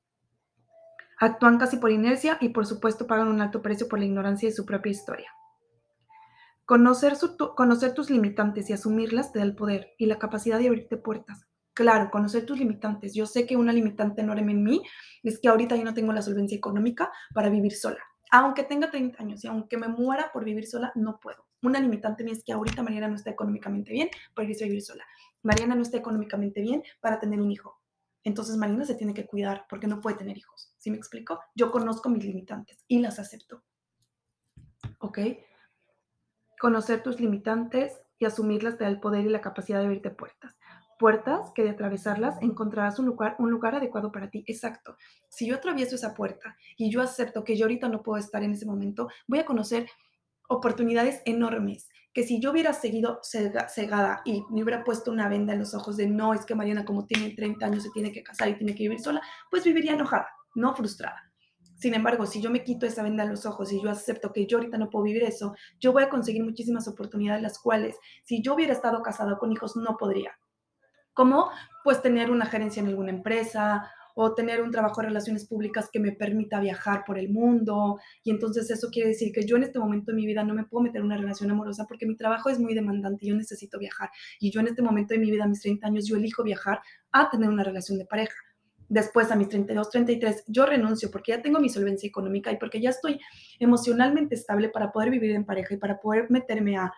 actúan 1.19 1.57
casi 1.57 1.77
por 1.77 1.91
inercia 1.91 2.37
y 2.41 2.49
por 2.49 2.65
supuesto 2.65 3.07
pagan 3.07 3.27
un 3.27 3.41
alto 3.41 3.61
precio 3.61 3.87
por 3.87 3.99
la 3.99 4.05
ignorancia 4.05 4.49
de 4.49 4.55
su 4.55 4.65
propia 4.65 4.91
historia. 4.91 5.31
Conocer, 6.65 7.13
conocer 7.55 7.93
tus 7.93 8.09
limitantes 8.09 8.69
y 8.69 8.73
asumirlas 8.73 9.31
te 9.31 9.39
da 9.39 9.45
el 9.45 9.55
poder 9.55 9.93
y 9.97 10.05
la 10.05 10.19
capacidad 10.19 10.59
de 10.59 10.67
abrirte 10.67 10.97
puertas. 10.97 11.47
Claro, 11.73 12.09
conocer 12.09 12.45
tus 12.45 12.57
limitantes. 12.57 13.13
Yo 13.13 13.25
sé 13.25 13.45
que 13.45 13.55
una 13.55 13.71
limitante 13.71 14.21
enorme 14.21 14.51
en 14.51 14.63
mí 14.63 14.81
es 15.23 15.39
que 15.39 15.47
ahorita 15.47 15.75
yo 15.75 15.83
no 15.83 15.93
tengo 15.93 16.11
la 16.11 16.23
solvencia 16.23 16.57
económica 16.57 17.11
para 17.33 17.49
vivir 17.49 17.73
sola. 17.73 17.99
Aunque 18.31 18.63
tenga 18.63 18.89
30 18.89 19.21
años 19.21 19.43
y 19.43 19.47
aunque 19.47 19.77
me 19.77 19.87
muera 19.87 20.31
por 20.31 20.43
vivir 20.43 20.67
sola, 20.67 20.91
no 20.95 21.19
puedo. 21.19 21.45
Una 21.61 21.79
limitante 21.79 22.23
mía 22.23 22.33
es 22.33 22.43
que 22.43 22.53
ahorita 22.53 22.83
Mariana 22.83 23.07
no 23.07 23.15
está 23.15 23.31
económicamente 23.31 23.91
bien 23.91 24.09
para 24.33 24.47
irse 24.47 24.63
a 24.63 24.67
vivir 24.67 24.83
sola. 24.83 25.05
Mariana 25.43 25.75
no 25.75 25.81
está 25.81 25.97
económicamente 25.97 26.61
bien 26.61 26.83
para 26.99 27.19
tener 27.19 27.39
un 27.39 27.51
hijo. 27.51 27.81
Entonces 28.23 28.57
Mariana 28.57 28.85
se 28.85 28.95
tiene 28.95 29.13
que 29.13 29.25
cuidar 29.25 29.65
porque 29.69 29.87
no 29.87 30.01
puede 30.01 30.17
tener 30.17 30.37
hijos. 30.37 30.73
¿Sí 30.77 30.91
me 30.91 30.97
explico? 30.97 31.39
Yo 31.55 31.71
conozco 31.71 32.09
mis 32.09 32.25
limitantes 32.25 32.83
y 32.87 32.99
las 32.99 33.19
acepto. 33.19 33.63
¿Ok? 34.99 35.19
Conocer 36.59 37.01
tus 37.03 37.19
limitantes 37.19 38.01
y 38.19 38.25
asumirlas 38.25 38.77
te 38.77 38.83
da 38.83 38.89
el 38.89 38.99
poder 38.99 39.25
y 39.25 39.29
la 39.29 39.41
capacidad 39.41 39.79
de 39.79 39.85
abrirte 39.85 40.09
puertas. 40.09 40.55
Puertas 40.99 41.51
que 41.53 41.63
de 41.63 41.69
atravesarlas 41.69 42.41
encontrarás 42.41 42.97
un 42.99 43.05
lugar, 43.05 43.35
un 43.39 43.51
lugar 43.51 43.75
adecuado 43.75 44.11
para 44.11 44.29
ti. 44.29 44.43
Exacto. 44.47 44.97
Si 45.29 45.47
yo 45.47 45.55
atravieso 45.55 45.95
esa 45.95 46.13
puerta 46.13 46.55
y 46.77 46.89
yo 46.89 47.01
acepto 47.01 47.43
que 47.43 47.55
yo 47.55 47.65
ahorita 47.65 47.87
no 47.87 48.01
puedo 48.01 48.17
estar 48.17 48.43
en 48.43 48.53
ese 48.53 48.65
momento, 48.65 49.07
voy 49.27 49.39
a 49.39 49.45
conocer 49.45 49.87
oportunidades 50.49 51.21
enormes 51.25 51.89
que 52.17 52.23
si 52.23 52.39
yo 52.39 52.49
hubiera 52.49 52.73
seguido 52.73 53.19
cegada 53.21 54.23
y 54.25 54.43
me 54.49 54.63
hubiera 54.63 54.83
puesto 54.83 55.11
una 55.11 55.29
venda 55.29 55.53
en 55.53 55.59
los 55.59 55.75
ojos 55.75 55.97
de 55.97 56.07
no, 56.07 56.33
es 56.33 56.47
que 56.47 56.55
Mariana 56.55 56.83
como 56.83 57.05
tiene 57.05 57.35
30 57.35 57.63
años 57.63 57.83
se 57.83 57.91
tiene 57.91 58.11
que 58.11 58.23
casar 58.23 58.49
y 58.49 58.57
tiene 58.57 58.73
que 58.73 58.81
vivir 58.85 58.99
sola, 58.99 59.21
pues 59.51 59.63
viviría 59.63 59.93
enojada, 59.93 60.27
no 60.55 60.75
frustrada. 60.75 61.31
Sin 61.75 61.93
embargo, 61.93 62.25
si 62.25 62.41
yo 62.41 62.49
me 62.49 62.63
quito 62.63 62.87
esa 62.87 63.03
venda 63.03 63.23
en 63.23 63.29
los 63.29 63.45
ojos 63.45 63.71
y 63.71 63.79
yo 63.79 63.91
acepto 63.91 64.33
que 64.33 64.47
yo 64.47 64.57
ahorita 64.57 64.79
no 64.79 64.89
puedo 64.89 65.05
vivir 65.05 65.21
eso, 65.21 65.53
yo 65.79 65.93
voy 65.93 66.01
a 66.01 66.09
conseguir 66.09 66.43
muchísimas 66.43 66.87
oportunidades, 66.87 67.43
las 67.43 67.59
cuales 67.59 67.95
si 68.23 68.41
yo 68.41 68.55
hubiera 68.55 68.73
estado 68.73 69.03
casada 69.03 69.37
con 69.37 69.51
hijos 69.51 69.75
no 69.75 69.95
podría. 69.95 70.31
Como 71.17 71.49
pues 71.83 72.01
tener 72.01 72.31
una 72.31 72.45
gerencia 72.45 72.81
en 72.81 72.87
alguna 72.87 73.09
empresa 73.09 73.91
o 74.19 74.33
tener 74.33 74.63
un 74.63 74.71
trabajo 74.71 75.01
de 75.01 75.09
relaciones 75.09 75.45
públicas 75.45 75.89
que 75.91 75.99
me 75.99 76.11
permita 76.11 76.59
viajar 76.59 77.03
por 77.05 77.19
el 77.19 77.29
mundo. 77.29 77.99
Y 78.23 78.31
entonces 78.31 78.69
eso 78.71 78.89
quiere 78.91 79.09
decir 79.09 79.31
que 79.31 79.45
yo 79.45 79.57
en 79.57 79.63
este 79.63 79.77
momento 79.77 80.11
de 80.11 80.15
mi 80.15 80.25
vida 80.25 80.43
no 80.43 80.55
me 80.55 80.63
puedo 80.63 80.83
meter 80.83 81.01
en 81.01 81.05
una 81.05 81.17
relación 81.17 81.51
amorosa 81.51 81.85
porque 81.87 82.07
mi 82.07 82.15
trabajo 82.15 82.49
es 82.49 82.59
muy 82.59 82.73
demandante 82.73 83.27
yo 83.27 83.35
necesito 83.35 83.77
viajar. 83.77 84.09
Y 84.39 84.49
yo 84.49 84.59
en 84.61 84.67
este 84.69 84.81
momento 84.81 85.13
de 85.13 85.19
mi 85.19 85.29
vida, 85.29 85.43
a 85.43 85.47
mis 85.47 85.61
30 85.61 85.85
años, 85.85 86.07
yo 86.07 86.15
elijo 86.15 86.43
viajar 86.43 86.81
a 87.11 87.29
tener 87.29 87.47
una 87.47 87.63
relación 87.63 87.99
de 87.99 88.05
pareja. 88.05 88.35
Después, 88.89 89.31
a 89.31 89.35
mis 89.35 89.49
32, 89.49 89.89
33, 89.91 90.43
yo 90.47 90.65
renuncio 90.65 91.11
porque 91.11 91.33
ya 91.33 91.41
tengo 91.41 91.59
mi 91.59 91.69
solvencia 91.69 92.07
económica 92.07 92.51
y 92.51 92.57
porque 92.57 92.81
ya 92.81 92.89
estoy 92.89 93.19
emocionalmente 93.59 94.33
estable 94.33 94.69
para 94.69 94.91
poder 94.91 95.11
vivir 95.11 95.31
en 95.31 95.45
pareja 95.45 95.73
y 95.73 95.77
para 95.77 95.99
poder 95.99 96.31
meterme 96.31 96.77
a, 96.77 96.91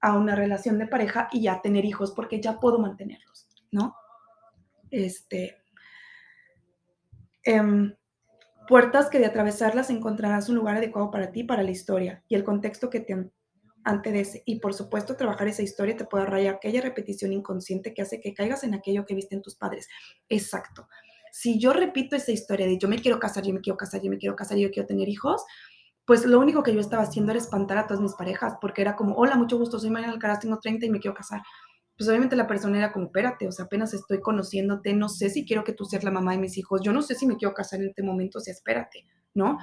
a 0.00 0.16
una 0.16 0.34
relación 0.34 0.78
de 0.78 0.86
pareja 0.86 1.28
y 1.32 1.42
ya 1.42 1.60
tener 1.60 1.84
hijos 1.84 2.12
porque 2.12 2.40
ya 2.40 2.60
puedo 2.60 2.78
mantenerlos, 2.78 3.48
¿no? 3.74 3.94
Este, 4.90 5.64
Em, 7.44 7.94
puertas 8.66 9.10
que 9.10 9.18
de 9.18 9.26
atravesarlas 9.26 9.90
encontrarás 9.90 10.48
un 10.48 10.56
lugar 10.56 10.76
adecuado 10.76 11.10
para 11.10 11.30
ti, 11.30 11.44
para 11.44 11.62
la 11.62 11.70
historia 11.70 12.24
y 12.26 12.34
el 12.34 12.44
contexto 12.44 12.88
que 12.88 13.00
te 13.00 13.30
antecede. 13.84 14.42
Y 14.46 14.60
por 14.60 14.72
supuesto, 14.72 15.16
trabajar 15.16 15.48
esa 15.48 15.62
historia 15.62 15.96
te 15.96 16.06
puede 16.06 16.24
rayar 16.24 16.54
aquella 16.54 16.80
repetición 16.80 17.32
inconsciente 17.34 17.92
que 17.92 18.00
hace 18.02 18.20
que 18.20 18.32
caigas 18.32 18.64
en 18.64 18.74
aquello 18.74 19.04
que 19.04 19.14
viste 19.14 19.34
en 19.34 19.42
tus 19.42 19.56
padres. 19.56 19.88
Exacto. 20.30 20.88
Si 21.32 21.58
yo 21.58 21.72
repito 21.74 22.16
esa 22.16 22.32
historia 22.32 22.66
de 22.66 22.78
yo 22.78 22.88
me 22.88 22.98
quiero 22.98 23.18
casar, 23.18 23.44
yo 23.44 23.52
me 23.52 23.60
quiero 23.60 23.76
casar, 23.76 24.00
yo 24.00 24.10
me 24.10 24.18
quiero 24.18 24.36
casar, 24.36 24.56
yo 24.56 24.70
quiero 24.70 24.86
tener 24.86 25.08
hijos, 25.08 25.44
pues 26.06 26.24
lo 26.24 26.38
único 26.38 26.62
que 26.62 26.72
yo 26.72 26.80
estaba 26.80 27.02
haciendo 27.02 27.32
era 27.32 27.40
espantar 27.40 27.76
a 27.76 27.86
todas 27.86 28.00
mis 28.00 28.14
parejas, 28.14 28.54
porque 28.60 28.82
era 28.82 28.94
como, 28.94 29.16
hola, 29.16 29.36
mucho 29.36 29.58
gusto, 29.58 29.78
soy 29.78 29.90
Mariana 29.90 30.14
Alcaraz, 30.14 30.40
tengo 30.40 30.58
30 30.58 30.86
y 30.86 30.90
me 30.90 31.00
quiero 31.00 31.14
casar 31.14 31.42
pues 31.96 32.08
obviamente 32.08 32.36
la 32.36 32.46
persona 32.46 32.78
era 32.78 32.92
como, 32.92 33.06
espérate, 33.06 33.46
o 33.46 33.52
sea, 33.52 33.66
apenas 33.66 33.94
estoy 33.94 34.20
conociéndote, 34.20 34.92
no 34.94 35.08
sé 35.08 35.30
si 35.30 35.44
quiero 35.44 35.64
que 35.64 35.72
tú 35.72 35.84
seas 35.84 36.04
la 36.04 36.10
mamá 36.10 36.32
de 36.32 36.38
mis 36.38 36.58
hijos, 36.58 36.80
yo 36.82 36.92
no 36.92 37.02
sé 37.02 37.14
si 37.14 37.26
me 37.26 37.36
quiero 37.36 37.54
casar 37.54 37.80
en 37.80 37.88
este 37.88 38.02
momento, 38.02 38.38
o 38.38 38.40
sea, 38.40 38.52
espérate, 38.52 39.06
¿no? 39.34 39.58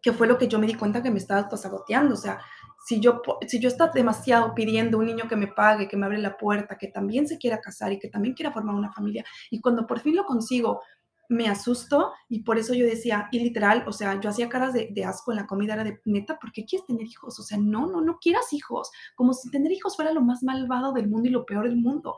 Que 0.00 0.12
fue 0.12 0.26
lo 0.26 0.38
que 0.38 0.48
yo 0.48 0.58
me 0.58 0.66
di 0.66 0.74
cuenta 0.74 1.02
que 1.02 1.10
me 1.10 1.18
estaba 1.18 1.48
saboteando, 1.56 2.14
o 2.14 2.18
sea, 2.18 2.38
si 2.86 3.00
yo, 3.00 3.20
si 3.46 3.60
yo 3.60 3.68
estaba 3.68 3.90
demasiado 3.92 4.54
pidiendo 4.54 4.98
un 4.98 5.06
niño 5.06 5.28
que 5.28 5.36
me 5.36 5.48
pague, 5.48 5.88
que 5.88 5.96
me 5.96 6.06
abre 6.06 6.18
la 6.18 6.36
puerta, 6.36 6.78
que 6.78 6.88
también 6.88 7.26
se 7.26 7.36
quiera 7.36 7.60
casar 7.60 7.92
y 7.92 7.98
que 7.98 8.08
también 8.08 8.34
quiera 8.34 8.52
formar 8.52 8.74
una 8.74 8.92
familia, 8.92 9.24
y 9.50 9.60
cuando 9.60 9.86
por 9.86 10.00
fin 10.00 10.16
lo 10.16 10.24
consigo, 10.24 10.80
me 11.28 11.48
asustó 11.48 12.12
y 12.28 12.42
por 12.42 12.58
eso 12.58 12.74
yo 12.74 12.84
decía, 12.84 13.28
y 13.32 13.40
literal, 13.40 13.84
o 13.86 13.92
sea, 13.92 14.20
yo 14.20 14.30
hacía 14.30 14.48
caras 14.48 14.72
de, 14.72 15.04
asco 15.04 15.32
en 15.32 15.38
la 15.38 15.46
comida, 15.46 15.74
era 15.74 15.84
de 15.84 16.00
neta, 16.04 16.38
¿por 16.38 16.52
qué 16.52 16.64
quieres 16.64 16.86
tener 16.86 17.06
hijos? 17.06 17.38
O 17.38 17.42
sea, 17.42 17.58
no, 17.58 17.86
no, 17.86 18.00
no 18.00 18.18
quieras 18.18 18.52
hijos, 18.52 18.90
como 19.14 19.32
si 19.32 19.50
tener 19.50 19.72
hijos 19.72 19.96
fuera 19.96 20.12
lo 20.12 20.22
más 20.22 20.42
malvado 20.42 20.92
del 20.92 21.08
mundo 21.08 21.28
y 21.28 21.32
lo 21.32 21.46
peor 21.46 21.68
del 21.68 21.76
mundo. 21.76 22.16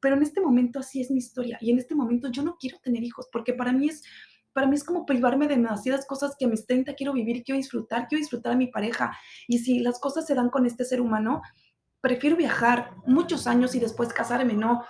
Pero 0.00 0.16
en 0.16 0.22
este 0.22 0.40
momento 0.40 0.78
así 0.78 1.00
es 1.00 1.10
mi 1.10 1.18
historia 1.18 1.58
y 1.60 1.70
en 1.70 1.78
este 1.78 1.94
momento 1.94 2.30
yo 2.30 2.42
no 2.42 2.56
quiero 2.58 2.78
tener 2.78 3.02
hijos 3.02 3.28
porque 3.30 3.52
para 3.52 3.72
mí 3.72 3.88
es, 3.88 4.02
para 4.52 4.66
mí 4.66 4.74
es 4.74 4.84
como 4.84 5.04
privarme 5.04 5.46
de 5.46 5.56
demasiadas 5.56 6.06
cosas 6.06 6.34
que 6.38 6.46
a 6.46 6.48
mis 6.48 6.66
30 6.66 6.94
quiero 6.94 7.12
vivir, 7.12 7.44
quiero 7.44 7.58
disfrutar, 7.58 8.08
quiero 8.08 8.20
disfrutar 8.20 8.52
a 8.52 8.56
mi 8.56 8.68
pareja. 8.68 9.16
Y 9.46 9.58
si 9.58 9.80
las 9.80 10.00
cosas 10.00 10.26
se 10.26 10.34
dan 10.34 10.48
con 10.48 10.64
este 10.64 10.84
ser 10.84 11.00
humano, 11.00 11.42
prefiero 12.00 12.36
viajar 12.36 12.92
muchos 13.06 13.46
años 13.46 13.74
y 13.74 13.80
después 13.80 14.12
casarme, 14.12 14.54
no, 14.54 14.84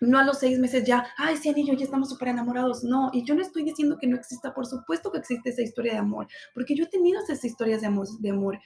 no 0.00 0.18
a 0.18 0.24
los 0.24 0.38
seis 0.38 0.58
meses 0.58 0.84
ya, 0.84 1.06
ay, 1.16 1.36
sí, 1.36 1.48
anillo, 1.48 1.74
ya 1.74 1.84
estamos 1.84 2.08
súper 2.08 2.28
enamorados. 2.28 2.84
No, 2.84 3.10
y 3.12 3.24
yo 3.24 3.34
no 3.34 3.42
estoy 3.42 3.64
diciendo 3.64 3.98
que 4.00 4.06
no 4.06 4.16
exista, 4.16 4.54
por 4.54 4.66
supuesto 4.66 5.10
que 5.10 5.18
existe 5.18 5.50
esa 5.50 5.62
historia 5.62 5.92
de 5.92 5.98
amor, 5.98 6.26
porque 6.54 6.74
yo 6.74 6.84
he 6.84 6.88
tenido 6.88 7.20
esas 7.22 7.44
historias 7.44 7.80
de 7.80 7.88
amor. 7.88 8.06
De 8.20 8.30
amor. 8.30 8.58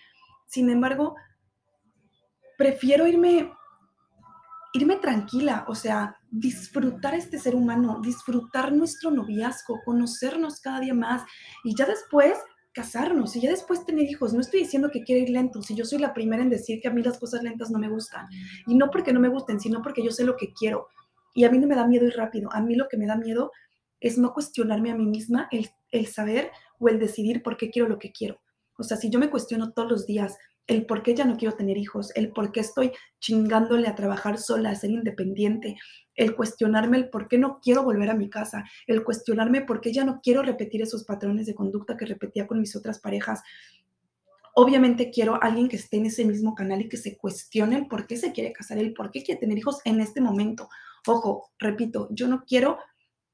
Sin 0.46 0.68
embargo, 0.68 1.14
prefiero 2.58 3.06
irme, 3.06 3.52
irme 4.74 4.96
tranquila, 4.96 5.64
o 5.68 5.74
sea, 5.74 6.16
disfrutar 6.30 7.14
este 7.14 7.38
ser 7.38 7.54
humano, 7.54 8.00
disfrutar 8.02 8.72
nuestro 8.72 9.10
noviazgo, 9.10 9.80
conocernos 9.84 10.60
cada 10.60 10.80
día 10.80 10.94
más 10.94 11.22
y 11.64 11.74
ya 11.74 11.86
después 11.86 12.38
casarnos 12.72 13.36
y 13.36 13.40
ya 13.40 13.50
después 13.50 13.84
tener 13.84 14.04
hijos. 14.08 14.32
No 14.32 14.40
estoy 14.40 14.60
diciendo 14.60 14.90
que 14.90 15.02
quiero 15.02 15.22
ir 15.22 15.30
lento, 15.30 15.62
si 15.62 15.74
yo 15.74 15.84
soy 15.84 15.98
la 15.98 16.14
primera 16.14 16.42
en 16.42 16.50
decir 16.50 16.80
que 16.80 16.88
a 16.88 16.90
mí 16.90 17.02
las 17.02 17.18
cosas 17.18 17.42
lentas 17.42 17.70
no 17.70 17.78
me 17.78 17.88
gustan. 17.88 18.28
Y 18.66 18.74
no 18.74 18.90
porque 18.90 19.12
no 19.12 19.20
me 19.20 19.28
gusten, 19.28 19.60
sino 19.60 19.82
porque 19.82 20.02
yo 20.02 20.10
sé 20.10 20.24
lo 20.24 20.36
que 20.36 20.52
quiero. 20.52 20.88
Y 21.34 21.44
a 21.44 21.50
mí 21.50 21.58
no 21.58 21.66
me 21.66 21.76
da 21.76 21.86
miedo 21.86 22.06
ir 22.06 22.16
rápido. 22.16 22.52
A 22.52 22.60
mí 22.60 22.74
lo 22.74 22.88
que 22.88 22.96
me 22.96 23.06
da 23.06 23.16
miedo 23.16 23.52
es 24.00 24.18
no 24.18 24.32
cuestionarme 24.32 24.90
a 24.90 24.96
mí 24.96 25.06
misma 25.06 25.48
el, 25.50 25.68
el 25.90 26.06
saber 26.06 26.50
o 26.78 26.88
el 26.88 26.98
decidir 26.98 27.42
por 27.42 27.56
qué 27.56 27.70
quiero 27.70 27.88
lo 27.88 27.98
que 27.98 28.12
quiero. 28.12 28.40
O 28.76 28.82
sea, 28.82 28.96
si 28.96 29.10
yo 29.10 29.18
me 29.18 29.30
cuestiono 29.30 29.72
todos 29.72 29.90
los 29.90 30.06
días 30.06 30.36
el 30.66 30.86
por 30.86 31.02
qué 31.02 31.14
ya 31.14 31.24
no 31.24 31.36
quiero 31.36 31.56
tener 31.56 31.76
hijos, 31.76 32.12
el 32.14 32.30
por 32.32 32.52
qué 32.52 32.60
estoy 32.60 32.92
chingándole 33.20 33.88
a 33.88 33.94
trabajar 33.94 34.38
sola, 34.38 34.70
a 34.70 34.74
ser 34.74 34.90
independiente, 34.90 35.76
el 36.14 36.36
cuestionarme 36.36 36.96
el 36.98 37.10
por 37.10 37.28
qué 37.28 37.38
no 37.38 37.60
quiero 37.60 37.82
volver 37.82 38.10
a 38.10 38.14
mi 38.14 38.30
casa, 38.30 38.64
el 38.86 39.02
cuestionarme 39.02 39.62
por 39.62 39.80
qué 39.80 39.92
ya 39.92 40.04
no 40.04 40.20
quiero 40.22 40.42
repetir 40.42 40.82
esos 40.82 41.04
patrones 41.04 41.46
de 41.46 41.54
conducta 41.54 41.96
que 41.96 42.06
repetía 42.06 42.46
con 42.46 42.60
mis 42.60 42.76
otras 42.76 43.00
parejas. 43.00 43.42
Obviamente 44.54 45.10
quiero 45.10 45.42
alguien 45.42 45.68
que 45.68 45.76
esté 45.76 45.96
en 45.96 46.06
ese 46.06 46.24
mismo 46.24 46.54
canal 46.54 46.82
y 46.82 46.88
que 46.88 46.98
se 46.98 47.16
cuestione 47.16 47.76
el 47.76 47.86
por 47.86 48.06
qué 48.06 48.16
se 48.16 48.32
quiere 48.32 48.52
casar, 48.52 48.78
el 48.78 48.92
por 48.92 49.10
qué 49.10 49.22
quiere 49.22 49.40
tener 49.40 49.58
hijos 49.58 49.80
en 49.84 50.00
este 50.00 50.20
momento. 50.20 50.68
Ojo, 51.06 51.50
repito, 51.58 52.08
yo 52.10 52.28
no 52.28 52.44
quiero 52.44 52.78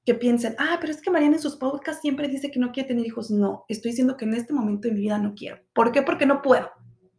que 0.09 0.15
piensen, 0.15 0.57
ah, 0.59 0.79
pero 0.81 0.91
es 0.91 1.03
que 1.03 1.11
Mariana 1.11 1.37
en 1.37 1.43
sus 1.43 1.57
podcasts 1.57 2.01
siempre 2.01 2.29
dice 2.29 2.51
que 2.51 2.59
no 2.59 2.73
quiere 2.73 2.89
tener 2.89 3.05
hijos. 3.05 3.31
No, 3.31 3.67
estoy 3.69 3.91
diciendo 3.91 4.17
que 4.17 4.25
en 4.25 4.33
este 4.33 4.55
momento 4.55 4.89
de 4.89 4.95
mi 4.95 5.01
vida 5.01 5.19
no 5.19 5.35
quiero. 5.35 5.61
¿Por 5.75 5.93
qué? 5.93 6.03
Porque 6.03 6.25
no 6.25 6.41
puedo. 6.41 6.71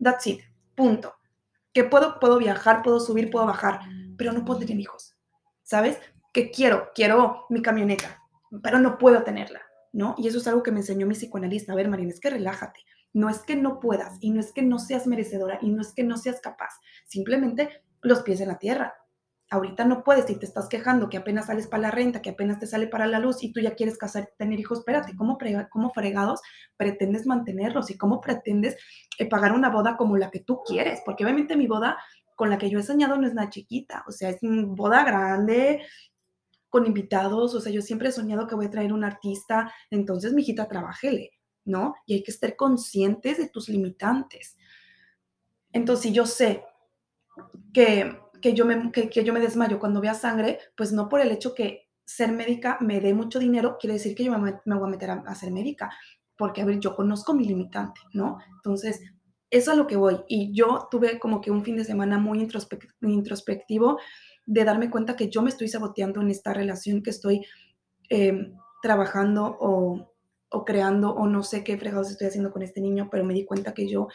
That's 0.01 0.25
it. 0.25 0.41
Punto. 0.73 1.13
Que 1.71 1.83
puedo, 1.83 2.19
puedo 2.19 2.39
viajar, 2.39 2.81
puedo 2.81 2.99
subir, 2.99 3.29
puedo 3.29 3.45
bajar, 3.45 3.81
pero 4.17 4.31
no 4.31 4.43
puedo 4.43 4.61
tener 4.61 4.79
hijos. 4.79 5.15
¿Sabes? 5.61 5.99
Que 6.33 6.49
quiero, 6.49 6.89
quiero 6.95 7.45
mi 7.49 7.61
camioneta, 7.61 8.23
pero 8.63 8.79
no 8.79 8.97
puedo 8.97 9.21
tenerla, 9.21 9.61
¿no? 9.93 10.15
Y 10.17 10.27
eso 10.27 10.39
es 10.39 10.47
algo 10.47 10.63
que 10.63 10.71
me 10.71 10.79
enseñó 10.79 11.05
mi 11.05 11.13
psicoanalista. 11.13 11.73
A 11.73 11.75
ver, 11.75 11.89
Mariana, 11.89 12.11
es 12.11 12.19
que 12.19 12.31
relájate. 12.31 12.79
No 13.13 13.29
es 13.29 13.39
que 13.39 13.55
no 13.55 13.79
puedas 13.79 14.17
y 14.19 14.31
no 14.31 14.39
es 14.39 14.51
que 14.51 14.63
no 14.63 14.79
seas 14.79 15.05
merecedora 15.05 15.59
y 15.61 15.69
no 15.69 15.83
es 15.83 15.93
que 15.93 16.03
no 16.03 16.17
seas 16.17 16.41
capaz. 16.41 16.79
Simplemente 17.07 17.83
los 18.01 18.21
pies 18.23 18.41
en 18.41 18.47
la 18.47 18.57
tierra 18.57 18.95
ahorita 19.49 19.85
no 19.85 20.03
puedes 20.03 20.29
y 20.29 20.35
te 20.37 20.45
estás 20.45 20.69
quejando 20.69 21.09
que 21.09 21.17
apenas 21.17 21.47
sales 21.47 21.67
para 21.67 21.83
la 21.83 21.91
renta, 21.91 22.21
que 22.21 22.29
apenas 22.29 22.59
te 22.59 22.67
sale 22.67 22.87
para 22.87 23.07
la 23.07 23.19
luz 23.19 23.43
y 23.43 23.51
tú 23.51 23.59
ya 23.59 23.75
quieres 23.75 23.97
casar, 23.97 24.29
tener 24.37 24.59
hijos, 24.59 24.79
espérate, 24.79 25.15
¿cómo, 25.15 25.37
cómo 25.71 25.89
fregados 25.91 26.41
pretendes 26.77 27.25
mantenerlos 27.25 27.89
y 27.89 27.97
cómo 27.97 28.21
pretendes 28.21 28.77
eh, 29.17 29.27
pagar 29.27 29.53
una 29.53 29.69
boda 29.69 29.97
como 29.97 30.17
la 30.17 30.29
que 30.29 30.39
tú 30.39 30.61
quieres? 30.65 31.01
Porque 31.03 31.23
obviamente 31.23 31.57
mi 31.57 31.67
boda 31.67 31.97
con 32.35 32.49
la 32.49 32.57
que 32.57 32.69
yo 32.69 32.79
he 32.79 32.83
soñado 32.83 33.17
no 33.17 33.27
es 33.27 33.33
nada 33.33 33.49
chiquita, 33.49 34.03
o 34.07 34.11
sea, 34.11 34.29
es 34.29 34.41
una 34.43 34.65
boda 34.65 35.03
grande, 35.03 35.81
con 36.69 36.85
invitados, 36.85 37.55
o 37.55 37.59
sea, 37.59 37.71
yo 37.71 37.81
siempre 37.81 38.09
he 38.09 38.11
soñado 38.11 38.47
que 38.47 38.55
voy 38.55 38.67
a 38.67 38.69
traer 38.69 38.93
un 38.93 39.03
artista, 39.03 39.73
entonces, 39.89 40.33
mi 40.33 40.43
hijita, 40.43 40.67
trabájele, 40.67 41.31
¿no? 41.65 41.95
Y 42.05 42.13
hay 42.13 42.23
que 42.23 42.31
estar 42.31 42.55
conscientes 42.55 43.39
de 43.39 43.49
tus 43.49 43.69
limitantes. 43.69 44.55
Entonces, 45.73 46.03
si 46.03 46.11
yo 46.13 46.25
sé 46.25 46.63
que 47.73 48.19
que 48.41 48.53
yo, 48.53 48.65
me, 48.65 48.91
que, 48.91 49.23
yo 49.23 49.33
me 49.33 49.39
desmayo 49.39 49.79
cuando 49.79 50.01
vea 50.01 50.13
sangre, 50.13 50.59
pues 50.75 50.91
no 50.91 51.09
por 51.09 51.21
el 51.21 51.31
hecho 51.31 51.53
que 51.53 51.89
ser 52.05 52.31
médica 52.31 52.77
me 52.81 52.99
dé 52.99 53.13
mucho 53.13 53.39
dinero, 53.39 53.77
quiere 53.79 53.93
decir 53.93 54.15
que 54.15 54.23
yo 54.23 54.37
me, 54.37 54.59
voy 54.65 54.87
a 54.87 54.91
meter 54.91 55.11
a, 55.11 55.35
ser 55.35 55.51
médica, 55.51 55.91
porque, 56.37 56.61
a 56.61 56.65
ver, 56.65 56.79
yo 56.79 56.95
conozco 56.95 57.33
mi 57.33 57.45
limitante, 57.45 58.01
¿no? 58.13 58.39
Entonces, 58.55 59.01
eso 59.51 59.71
es 59.71 59.75
a 59.75 59.75
lo 59.75 59.87
que 59.87 59.97
voy. 59.97 60.21
Y 60.27 60.53
yo 60.53 60.87
tuve 60.89 61.19
como 61.19 61.41
que 61.41 61.51
un 61.51 61.63
fin 61.63 61.75
de 61.75 61.83
semana 61.83 62.17
muy 62.17 62.39
introspectivo 63.01 63.99
de 64.45 64.63
darme 64.63 64.89
cuenta 64.89 65.15
que 65.15 65.29
yo 65.29 65.41
me 65.41 65.49
estoy 65.49 65.67
saboteando 65.67 66.21
en 66.21 66.29
esta 66.29 66.53
relación 66.53 67.03
que 67.03 67.09
estoy 67.09 67.45
em, 68.09 68.55
trabajando 68.81 69.57
o 69.59 70.09
o 70.51 70.65
creando 70.65 71.11
o 71.13 71.27
no 71.27 71.43
sé 71.43 71.63
qué 71.63 71.77
fregados 71.77 72.09
estoy 72.09 72.27
haciendo 72.27 72.51
con 72.51 72.61
este 72.61 72.81
niño, 72.81 73.09
pero 73.11 73.23
me 73.23 73.33
di 73.33 73.45
cuenta 73.45 73.73
que 73.73 73.87
yo 73.87 74.07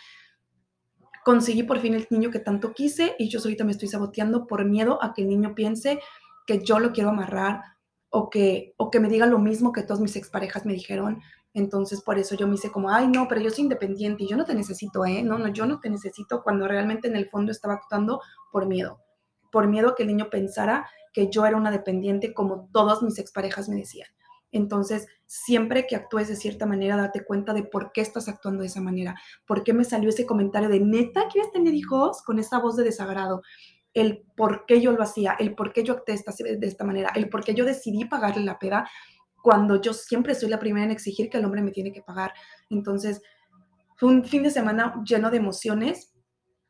conseguí 1.24 1.62
por 1.62 1.80
fin 1.80 1.94
el 1.94 2.06
niño 2.10 2.30
que 2.30 2.38
tanto 2.38 2.72
quise 2.72 3.14
y 3.18 3.28
yo 3.28 3.40
ahorita 3.40 3.64
me 3.64 3.72
estoy 3.72 3.88
saboteando 3.88 4.46
por 4.46 4.64
miedo 4.64 5.02
a 5.02 5.14
que 5.14 5.22
el 5.22 5.28
niño 5.28 5.54
piense 5.54 6.00
que 6.46 6.62
yo 6.62 6.78
lo 6.78 6.92
quiero 6.92 7.10
amarrar 7.10 7.62
o 8.10 8.30
que, 8.30 8.74
o 8.76 8.90
que 8.90 9.00
me 9.00 9.08
diga 9.08 9.26
lo 9.26 9.38
mismo 9.38 9.72
que 9.72 9.82
todas 9.82 10.00
mis 10.00 10.16
exparejas 10.16 10.66
me 10.66 10.74
dijeron. 10.74 11.20
Entonces, 11.52 12.00
por 12.02 12.18
eso 12.18 12.36
yo 12.36 12.46
me 12.46 12.54
hice 12.54 12.70
como, 12.70 12.90
ay, 12.90 13.08
no, 13.08 13.26
pero 13.26 13.40
yo 13.40 13.50
soy 13.50 13.64
independiente 13.64 14.24
y 14.24 14.28
yo 14.28 14.36
no 14.36 14.44
te 14.44 14.54
necesito, 14.54 15.04
¿eh? 15.04 15.22
No, 15.22 15.38
no, 15.38 15.48
yo 15.48 15.66
no 15.66 15.80
te 15.80 15.88
necesito 15.90 16.42
cuando 16.42 16.68
realmente 16.68 17.08
en 17.08 17.16
el 17.16 17.28
fondo 17.28 17.50
estaba 17.50 17.74
actuando 17.74 18.20
por 18.52 18.66
miedo. 18.66 19.00
Por 19.50 19.66
miedo 19.66 19.90
a 19.90 19.94
que 19.94 20.02
el 20.02 20.08
niño 20.08 20.30
pensara 20.30 20.88
que 21.12 21.30
yo 21.30 21.46
era 21.46 21.56
una 21.56 21.70
dependiente 21.70 22.34
como 22.34 22.68
todas 22.72 23.02
mis 23.02 23.18
exparejas 23.18 23.68
me 23.68 23.76
decían. 23.76 24.08
Entonces, 24.54 25.08
siempre 25.26 25.84
que 25.84 25.96
actúes 25.96 26.28
de 26.28 26.36
cierta 26.36 26.64
manera, 26.64 26.96
date 26.96 27.24
cuenta 27.24 27.52
de 27.52 27.64
por 27.64 27.90
qué 27.90 28.00
estás 28.00 28.28
actuando 28.28 28.60
de 28.60 28.68
esa 28.68 28.80
manera, 28.80 29.16
por 29.46 29.64
qué 29.64 29.72
me 29.72 29.82
salió 29.82 30.10
ese 30.10 30.26
comentario 30.26 30.68
de 30.68 30.78
neta, 30.78 31.26
¿quieres 31.26 31.50
tener 31.50 31.74
hijos? 31.74 32.22
Con 32.22 32.38
esa 32.38 32.60
voz 32.60 32.76
de 32.76 32.84
desagrado, 32.84 33.42
el 33.94 34.22
por 34.36 34.64
qué 34.64 34.80
yo 34.80 34.92
lo 34.92 35.02
hacía, 35.02 35.32
el 35.40 35.56
por 35.56 35.72
qué 35.72 35.82
yo 35.82 35.94
actué 35.94 36.14
de 36.56 36.66
esta 36.68 36.84
manera, 36.84 37.10
el 37.16 37.28
por 37.28 37.42
qué 37.44 37.52
yo 37.54 37.64
decidí 37.64 38.04
pagarle 38.04 38.44
la 38.44 38.60
peda 38.60 38.88
cuando 39.42 39.80
yo 39.80 39.92
siempre 39.92 40.36
soy 40.36 40.50
la 40.50 40.60
primera 40.60 40.86
en 40.86 40.92
exigir 40.92 41.28
que 41.28 41.38
el 41.38 41.44
hombre 41.44 41.60
me 41.60 41.72
tiene 41.72 41.92
que 41.92 42.02
pagar. 42.02 42.32
Entonces, 42.70 43.20
fue 43.96 44.10
un 44.10 44.24
fin 44.24 44.44
de 44.44 44.50
semana 44.50 45.02
lleno 45.04 45.32
de 45.32 45.38
emociones, 45.38 46.14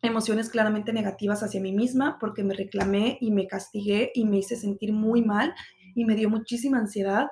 emociones 0.00 0.48
claramente 0.48 0.94
negativas 0.94 1.42
hacia 1.42 1.60
mí 1.60 1.72
misma, 1.72 2.16
porque 2.18 2.42
me 2.42 2.54
reclamé 2.54 3.18
y 3.20 3.30
me 3.30 3.46
castigué 3.46 4.10
y 4.14 4.24
me 4.24 4.38
hice 4.38 4.56
sentir 4.56 4.94
muy 4.94 5.20
mal 5.22 5.54
y 5.94 6.06
me 6.06 6.14
dio 6.14 6.30
muchísima 6.30 6.78
ansiedad 6.78 7.26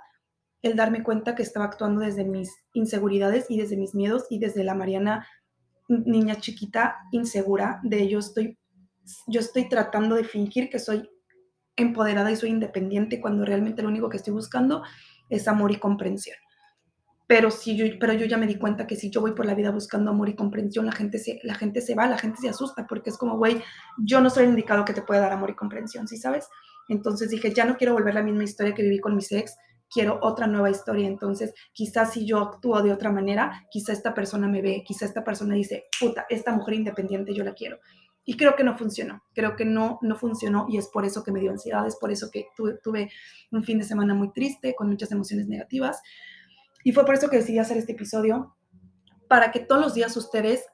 el 0.63 0.77
darme 0.77 1.03
cuenta 1.03 1.35
que 1.35 1.43
estaba 1.43 1.67
actuando 1.67 2.01
desde 2.01 2.25
mis 2.25 2.51
inseguridades 2.73 3.47
y 3.51 3.59
desde 3.59 3.77
mis 3.77 3.95
miedos 3.95 4.27
y 4.31 4.39
desde 4.39 4.65
la 4.65 4.75
Mariana 4.75 5.27
niña 5.89 6.37
chiquita 6.37 6.97
insegura 7.11 7.81
de 7.83 8.09
yo 8.09 8.21
estoy 8.21 8.59
yo 9.27 9.41
estoy 9.41 9.69
tratando 9.69 10.15
de 10.15 10.25
fingir 10.25 10.71
que 10.71 10.79
soy 10.79 11.09
empoderada 11.77 12.31
y 12.31 12.37
soy 12.37 12.51
independiente 12.51 13.21
cuando 13.21 13.45
realmente 13.45 13.83
lo 13.83 13.89
único 13.89 14.09
que 14.09 14.17
estoy 14.17 14.33
buscando 14.33 14.83
es 15.29 15.49
amor 15.49 15.73
y 15.73 15.77
comprensión. 15.77 16.37
Pero, 17.27 17.51
si 17.51 17.77
yo, 17.77 17.87
pero 17.99 18.13
yo 18.13 18.27
ya 18.27 18.37
me 18.37 18.47
di 18.47 18.57
cuenta 18.57 18.87
que 18.87 18.97
si 18.97 19.09
yo 19.11 19.23
voy 19.23 19.33
por 19.33 19.47
la 19.47 19.55
vida 19.55 19.71
buscando 19.71 20.11
amor 20.11 20.29
y 20.29 20.35
comprensión, 20.35 20.85
la 20.85 20.93
gente 20.93 21.19
se, 21.19 21.41
la 21.45 21.55
gente 21.55 21.81
se 21.81 21.95
va, 21.95 22.07
la 22.07 22.19
gente 22.19 22.39
se 22.41 22.49
asusta, 22.49 22.87
porque 22.87 23.09
es 23.09 23.17
como, 23.17 23.39
güey, 23.39 23.63
yo 24.05 24.21
no 24.21 24.29
soy 24.29 24.45
el 24.45 24.51
indicado 24.51 24.85
que 24.85 24.93
te 24.93 25.03
puede 25.03 25.21
dar 25.21 25.33
amor 25.33 25.51
y 25.51 25.55
comprensión, 25.55 26.07
¿sí 26.07 26.19
sabes? 26.19 26.49
Entonces 26.89 27.31
dije, 27.31 27.53
ya 27.55 27.65
no 27.65 27.77
quiero 27.77 27.95
volver 27.95 28.15
la 28.15 28.23
misma 28.23 28.45
historia 28.45 28.75
que 28.75 28.83
viví 28.83 28.99
con 28.99 29.17
mis 29.17 29.33
ex, 29.33 29.57
quiero 29.93 30.19
otra 30.23 30.47
nueva 30.47 30.71
historia. 30.71 31.07
Entonces, 31.07 31.53
quizás 31.73 32.13
si 32.13 32.27
yo 32.27 32.39
actúo 32.39 32.83
de 32.83 32.93
otra 32.93 33.13
manera, 33.13 33.67
quizá 33.71 33.93
esta 33.93 34.15
persona 34.15 34.49
me 34.49 34.63
ve, 34.63 34.83
quizá 34.87 35.05
esta 35.05 35.23
persona 35.23 35.55
dice, 35.55 35.85
puta, 36.01 36.27
esta 36.31 36.53
mujer 36.53 36.75
independiente 36.75 37.35
yo 37.35 37.45
la 37.45 37.53
quiero. 37.53 37.79
Y 38.25 38.37
creo 38.37 38.55
que 38.55 38.65
no 38.65 38.79
funcionó, 38.79 39.23
creo 39.35 39.57
que 39.57 39.65
no, 39.65 39.99
no 40.01 40.17
funcionó 40.17 40.67
y 40.69 40.79
es 40.79 40.87
por 40.89 41.05
eso 41.05 41.25
que 41.25 41.33
me 41.33 41.41
dio 41.41 41.51
ansiedad, 41.51 41.85
es 41.87 41.97
por 41.97 42.13
eso 42.13 42.31
que 42.31 42.47
tuve, 42.57 42.79
tuve 42.83 43.11
un 43.51 43.65
fin 43.65 43.79
de 43.79 43.85
semana 43.85 44.15
muy 44.15 44.33
triste, 44.33 44.75
con 44.77 44.89
muchas 44.89 45.11
emociones 45.11 45.49
negativas. 45.49 46.01
Y 46.85 46.93
fue 46.93 47.05
por 47.05 47.17
eso 47.17 47.29
que 47.29 47.37
decidí 47.37 47.59
hacer 47.59 47.77
este 47.77 47.93
episodio, 47.93 48.57
para 49.29 49.51
que 49.51 49.61
todos 49.61 49.81
los 49.81 49.95
días 49.95 50.17
ustedes 50.17 50.67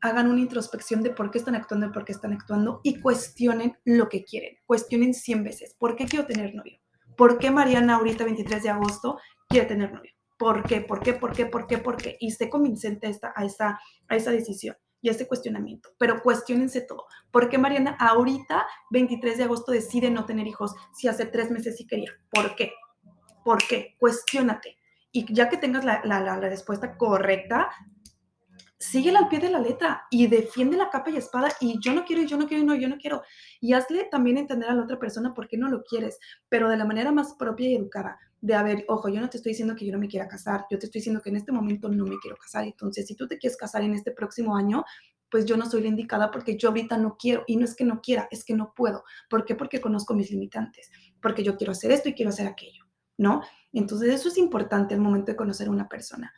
hagan 0.00 0.28
una 0.28 0.40
introspección 0.40 1.02
de 1.02 1.10
por 1.10 1.30
qué 1.30 1.38
están 1.38 1.54
actuando 1.54 1.86
y 1.86 1.90
por 1.90 2.04
qué 2.04 2.12
están 2.12 2.32
actuando 2.32 2.80
y 2.84 3.00
cuestionen 3.00 3.76
lo 3.84 4.08
que 4.08 4.22
quieren. 4.22 4.58
Cuestionen 4.66 5.14
100 5.14 5.42
veces. 5.42 5.74
¿Por 5.78 5.96
qué 5.96 6.04
quiero 6.04 6.26
tener 6.26 6.54
novio? 6.54 6.83
¿Por 7.16 7.38
qué 7.38 7.50
Mariana 7.50 7.96
ahorita 7.96 8.24
23 8.24 8.62
de 8.62 8.70
agosto 8.70 9.18
quiere 9.48 9.66
tener 9.66 9.92
novio? 9.92 10.12
¿Por 10.36 10.64
qué? 10.64 10.80
¿Por 10.80 11.00
qué? 11.00 11.12
¿Por 11.14 11.32
qué? 11.32 11.46
¿Por 11.46 11.66
qué? 11.66 11.78
¿Por 11.78 11.96
qué? 11.96 12.16
Y 12.20 12.28
esté 12.28 12.50
convincente 12.50 13.06
a, 13.06 13.10
esta, 13.10 13.32
a, 13.34 13.44
esa, 13.44 13.80
a 14.08 14.32
decisión 14.32 14.76
y 15.00 15.08
a 15.08 15.12
ese 15.12 15.28
cuestionamiento. 15.28 15.90
Pero 15.98 16.22
cuestionense 16.22 16.80
todo. 16.80 17.06
¿Por 17.30 17.48
qué 17.48 17.58
Mariana 17.58 17.96
ahorita 18.00 18.66
23 18.90 19.38
de 19.38 19.44
agosto 19.44 19.72
decide 19.72 20.10
no 20.10 20.24
tener 20.24 20.46
hijos 20.46 20.74
si 20.92 21.08
hace 21.08 21.26
tres 21.26 21.50
meses 21.50 21.76
sí 21.76 21.86
quería? 21.86 22.12
¿Por 22.30 22.56
qué? 22.56 22.72
¿Por 23.44 23.58
qué? 23.58 23.94
Cuestiónate. 23.98 24.76
Y 25.12 25.32
ya 25.32 25.48
que 25.48 25.56
tengas 25.56 25.84
la, 25.84 26.02
la 26.04 26.40
respuesta 26.40 26.96
correcta, 26.96 27.70
síguela 28.84 29.18
al 29.18 29.28
pie 29.28 29.38
de 29.38 29.50
la 29.50 29.58
letra 29.58 30.06
y 30.10 30.26
defiende 30.26 30.76
la 30.76 30.90
capa 30.90 31.10
y 31.10 31.16
espada 31.16 31.52
y 31.60 31.80
yo 31.80 31.94
no 31.94 32.04
quiero 32.04 32.22
y 32.22 32.26
yo 32.26 32.36
no 32.36 32.46
quiero 32.46 32.64
no, 32.64 32.74
yo 32.74 32.88
no 32.88 32.96
quiero. 32.98 33.22
Y 33.60 33.72
hazle 33.72 34.04
también 34.10 34.36
entender 34.38 34.68
a 34.68 34.74
la 34.74 34.82
otra 34.82 34.98
persona 34.98 35.34
por 35.34 35.48
qué 35.48 35.56
no 35.56 35.68
lo 35.68 35.82
quieres, 35.82 36.18
pero 36.48 36.68
de 36.68 36.76
la 36.76 36.84
manera 36.84 37.10
más 37.10 37.34
propia 37.34 37.68
y 37.68 37.74
educada. 37.74 38.18
De, 38.40 38.54
a 38.54 38.62
ver, 38.62 38.84
ojo, 38.88 39.08
yo 39.08 39.20
no 39.20 39.30
te 39.30 39.38
estoy 39.38 39.52
diciendo 39.52 39.74
que 39.74 39.86
yo 39.86 39.92
no 39.92 39.98
me 39.98 40.08
quiera 40.08 40.28
casar, 40.28 40.66
yo 40.70 40.78
te 40.78 40.86
estoy 40.86 40.98
diciendo 40.98 41.22
que 41.22 41.30
en 41.30 41.36
este 41.36 41.50
momento 41.50 41.88
no 41.88 42.04
me 42.04 42.18
quiero 42.18 42.36
casar. 42.36 42.64
Entonces, 42.64 43.06
si 43.06 43.16
tú 43.16 43.26
te 43.26 43.38
quieres 43.38 43.56
casar 43.56 43.82
en 43.82 43.94
este 43.94 44.10
próximo 44.10 44.54
año, 44.54 44.84
pues 45.30 45.46
yo 45.46 45.56
no 45.56 45.68
soy 45.68 45.80
la 45.82 45.88
indicada 45.88 46.30
porque 46.30 46.56
yo 46.58 46.68
ahorita 46.68 46.98
no 46.98 47.16
quiero. 47.18 47.44
Y 47.46 47.56
no 47.56 47.64
es 47.64 47.74
que 47.74 47.84
no 47.84 48.02
quiera, 48.02 48.28
es 48.30 48.44
que 48.44 48.54
no 48.54 48.74
puedo. 48.76 49.04
¿Por 49.30 49.46
qué? 49.46 49.54
Porque 49.54 49.80
conozco 49.80 50.14
mis 50.14 50.30
limitantes, 50.30 50.90
porque 51.22 51.42
yo 51.42 51.56
quiero 51.56 51.72
hacer 51.72 51.90
esto 51.90 52.10
y 52.10 52.14
quiero 52.14 52.28
hacer 52.28 52.46
aquello, 52.46 52.84
¿no? 53.16 53.40
Entonces, 53.72 54.12
eso 54.12 54.28
es 54.28 54.36
importante 54.36 54.94
el 54.94 55.00
momento 55.00 55.32
de 55.32 55.36
conocer 55.36 55.68
a 55.68 55.70
una 55.70 55.88
persona. 55.88 56.34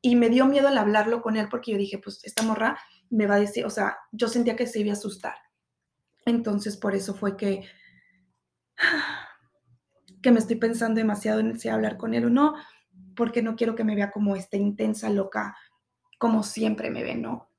Y 0.00 0.16
me 0.16 0.30
dio 0.30 0.46
miedo 0.46 0.68
el 0.68 0.78
hablarlo 0.78 1.22
con 1.22 1.36
él 1.36 1.48
porque 1.50 1.72
yo 1.72 1.78
dije, 1.78 1.98
pues 1.98 2.24
esta 2.24 2.42
morra 2.42 2.78
me 3.10 3.26
va 3.26 3.36
a 3.36 3.40
decir, 3.40 3.64
o 3.64 3.70
sea, 3.70 3.98
yo 4.12 4.28
sentía 4.28 4.56
que 4.56 4.66
se 4.66 4.80
iba 4.80 4.90
a 4.90 4.94
asustar. 4.94 5.34
Entonces, 6.24 6.76
por 6.76 6.94
eso 6.94 7.14
fue 7.14 7.36
que, 7.36 7.64
que 10.22 10.30
me 10.30 10.38
estoy 10.38 10.56
pensando 10.56 10.98
demasiado 10.98 11.40
en 11.40 11.58
si 11.58 11.68
hablar 11.68 11.96
con 11.96 12.14
él 12.14 12.26
o 12.26 12.30
no, 12.30 12.54
porque 13.16 13.42
no 13.42 13.56
quiero 13.56 13.74
que 13.74 13.84
me 13.84 13.96
vea 13.96 14.10
como 14.10 14.36
esta 14.36 14.56
intensa, 14.56 15.10
loca, 15.10 15.56
como 16.18 16.42
siempre 16.42 16.90
me 16.90 17.02
ve, 17.02 17.14
¿no? 17.16 17.50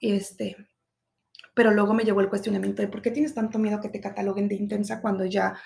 Este, 0.00 0.56
pero 1.54 1.72
luego 1.72 1.94
me 1.94 2.04
llegó 2.04 2.20
el 2.20 2.28
cuestionamiento 2.28 2.82
de 2.82 2.88
por 2.88 3.02
qué 3.02 3.10
tienes 3.10 3.34
tanto 3.34 3.58
miedo 3.58 3.80
que 3.80 3.88
te 3.88 4.00
cataloguen 4.00 4.48
de 4.48 4.56
intensa 4.56 5.00
cuando 5.00 5.24
ya, 5.24 5.58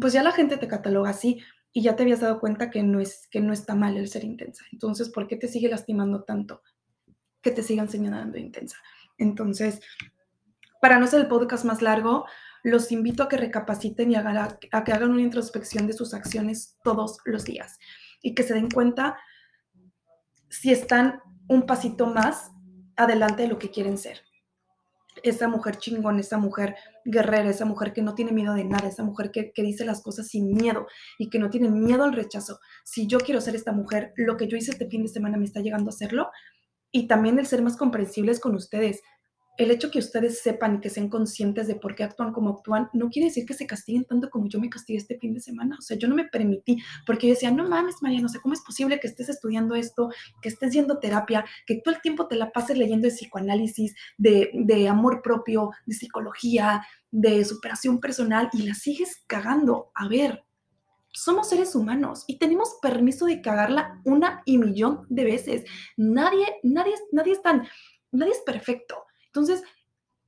pues 0.00 0.12
ya 0.12 0.22
la 0.22 0.32
gente 0.32 0.56
te 0.56 0.68
cataloga 0.68 1.10
así 1.10 1.40
y 1.76 1.82
ya 1.82 1.96
te 1.96 2.04
habías 2.04 2.20
dado 2.20 2.38
cuenta 2.38 2.70
que 2.70 2.84
no, 2.84 3.00
es, 3.00 3.26
que 3.32 3.40
no 3.40 3.52
está 3.52 3.74
mal 3.74 3.96
el 3.96 4.08
ser 4.08 4.22
intensa. 4.22 4.64
Entonces, 4.70 5.10
¿por 5.10 5.26
qué 5.26 5.36
te 5.36 5.48
sigue 5.48 5.68
lastimando 5.68 6.22
tanto 6.22 6.62
que 7.42 7.50
te 7.50 7.64
sigan 7.64 7.90
señalando 7.90 8.38
intensa? 8.38 8.78
Entonces, 9.18 9.80
para 10.80 11.00
no 11.00 11.08
ser 11.08 11.20
el 11.20 11.26
podcast 11.26 11.64
más 11.64 11.82
largo, 11.82 12.26
los 12.62 12.92
invito 12.92 13.24
a 13.24 13.28
que 13.28 13.36
recapaciten 13.36 14.12
y 14.12 14.14
a, 14.14 14.58
a 14.70 14.84
que 14.84 14.92
hagan 14.92 15.10
una 15.10 15.22
introspección 15.22 15.88
de 15.88 15.94
sus 15.94 16.14
acciones 16.14 16.78
todos 16.84 17.18
los 17.24 17.44
días 17.44 17.76
y 18.22 18.36
que 18.36 18.44
se 18.44 18.54
den 18.54 18.70
cuenta 18.70 19.18
si 20.48 20.70
están 20.70 21.22
un 21.48 21.66
pasito 21.66 22.06
más 22.06 22.52
adelante 22.94 23.42
de 23.42 23.48
lo 23.48 23.58
que 23.58 23.70
quieren 23.70 23.98
ser 23.98 24.20
esa 25.24 25.48
mujer 25.48 25.78
chingón, 25.78 26.20
esa 26.20 26.38
mujer 26.38 26.76
guerrera, 27.04 27.48
esa 27.48 27.64
mujer 27.64 27.92
que 27.92 28.02
no 28.02 28.14
tiene 28.14 28.32
miedo 28.32 28.54
de 28.54 28.64
nada, 28.64 28.88
esa 28.88 29.02
mujer 29.02 29.30
que, 29.30 29.52
que, 29.52 29.62
dice 29.62 29.84
las 29.84 30.02
cosas 30.02 30.28
sin 30.28 30.52
miedo 30.52 30.86
y 31.18 31.30
que 31.30 31.38
no 31.38 31.50
tiene 31.50 31.70
miedo 31.70 32.04
al 32.04 32.12
rechazo. 32.12 32.60
Si 32.84 33.06
yo 33.06 33.18
quiero 33.18 33.40
ser 33.40 33.56
esta 33.56 33.72
mujer, 33.72 34.12
lo 34.16 34.36
que 34.36 34.46
yo 34.46 34.56
hice 34.56 34.70
este 34.70 34.86
fin 34.86 35.02
de 35.02 35.08
semana 35.08 35.38
me 35.38 35.46
está 35.46 35.60
llegando 35.60 35.88
a 35.88 35.94
hacerlo. 35.94 36.30
Y 36.92 37.08
también 37.08 37.38
el 37.38 37.46
ser 37.46 37.62
más 37.62 37.76
comprensibles 37.76 38.38
con 38.38 38.54
ustedes 38.54 39.02
el 39.56 39.70
hecho 39.70 39.90
que 39.90 39.98
ustedes 39.98 40.40
sepan 40.40 40.76
y 40.76 40.80
que 40.80 40.90
sean 40.90 41.08
conscientes 41.08 41.66
de 41.66 41.76
por 41.76 41.94
qué 41.94 42.04
actúan 42.04 42.32
como 42.32 42.50
actúan, 42.50 42.88
no 42.92 43.08
quiere 43.08 43.28
decir 43.28 43.46
que 43.46 43.54
se 43.54 43.66
castiguen 43.66 44.04
tanto 44.04 44.30
como 44.30 44.48
yo 44.48 44.60
me 44.60 44.70
castigué 44.70 44.98
este 44.98 45.18
fin 45.18 45.34
de 45.34 45.40
semana. 45.40 45.76
O 45.78 45.82
sea, 45.82 45.96
yo 45.96 46.08
no 46.08 46.14
me 46.14 46.24
permití, 46.24 46.82
porque 47.06 47.28
yo 47.28 47.34
decía, 47.34 47.50
no 47.50 47.68
mames, 47.68 47.96
María, 48.02 48.20
no 48.20 48.28
sé 48.28 48.40
cómo 48.40 48.54
es 48.54 48.60
posible 48.60 49.00
que 49.00 49.06
estés 49.06 49.28
estudiando 49.28 49.74
esto, 49.74 50.10
que 50.42 50.48
estés 50.48 50.72
yendo 50.72 50.98
terapia, 50.98 51.44
que 51.66 51.80
todo 51.82 51.94
el 51.94 52.00
tiempo 52.00 52.26
te 52.26 52.36
la 52.36 52.50
pases 52.50 52.78
leyendo 52.78 53.08
de 53.08 53.14
psicoanálisis, 53.14 53.94
de, 54.18 54.50
de 54.54 54.88
amor 54.88 55.22
propio, 55.22 55.70
de 55.86 55.94
psicología, 55.94 56.84
de 57.10 57.44
superación 57.44 58.00
personal 58.00 58.50
y 58.52 58.62
la 58.62 58.74
sigues 58.74 59.22
cagando. 59.28 59.92
A 59.94 60.08
ver, 60.08 60.44
somos 61.14 61.48
seres 61.48 61.74
humanos 61.76 62.24
y 62.26 62.38
tenemos 62.38 62.76
permiso 62.82 63.26
de 63.26 63.40
cagarla 63.40 64.00
una 64.04 64.42
y 64.44 64.58
millón 64.58 65.06
de 65.08 65.24
veces. 65.24 65.64
Nadie, 65.96 66.44
nadie, 66.64 66.94
tan, 67.42 67.66
nadie 68.10 68.32
es 68.32 68.42
perfecto. 68.44 69.04
Entonces, 69.34 69.64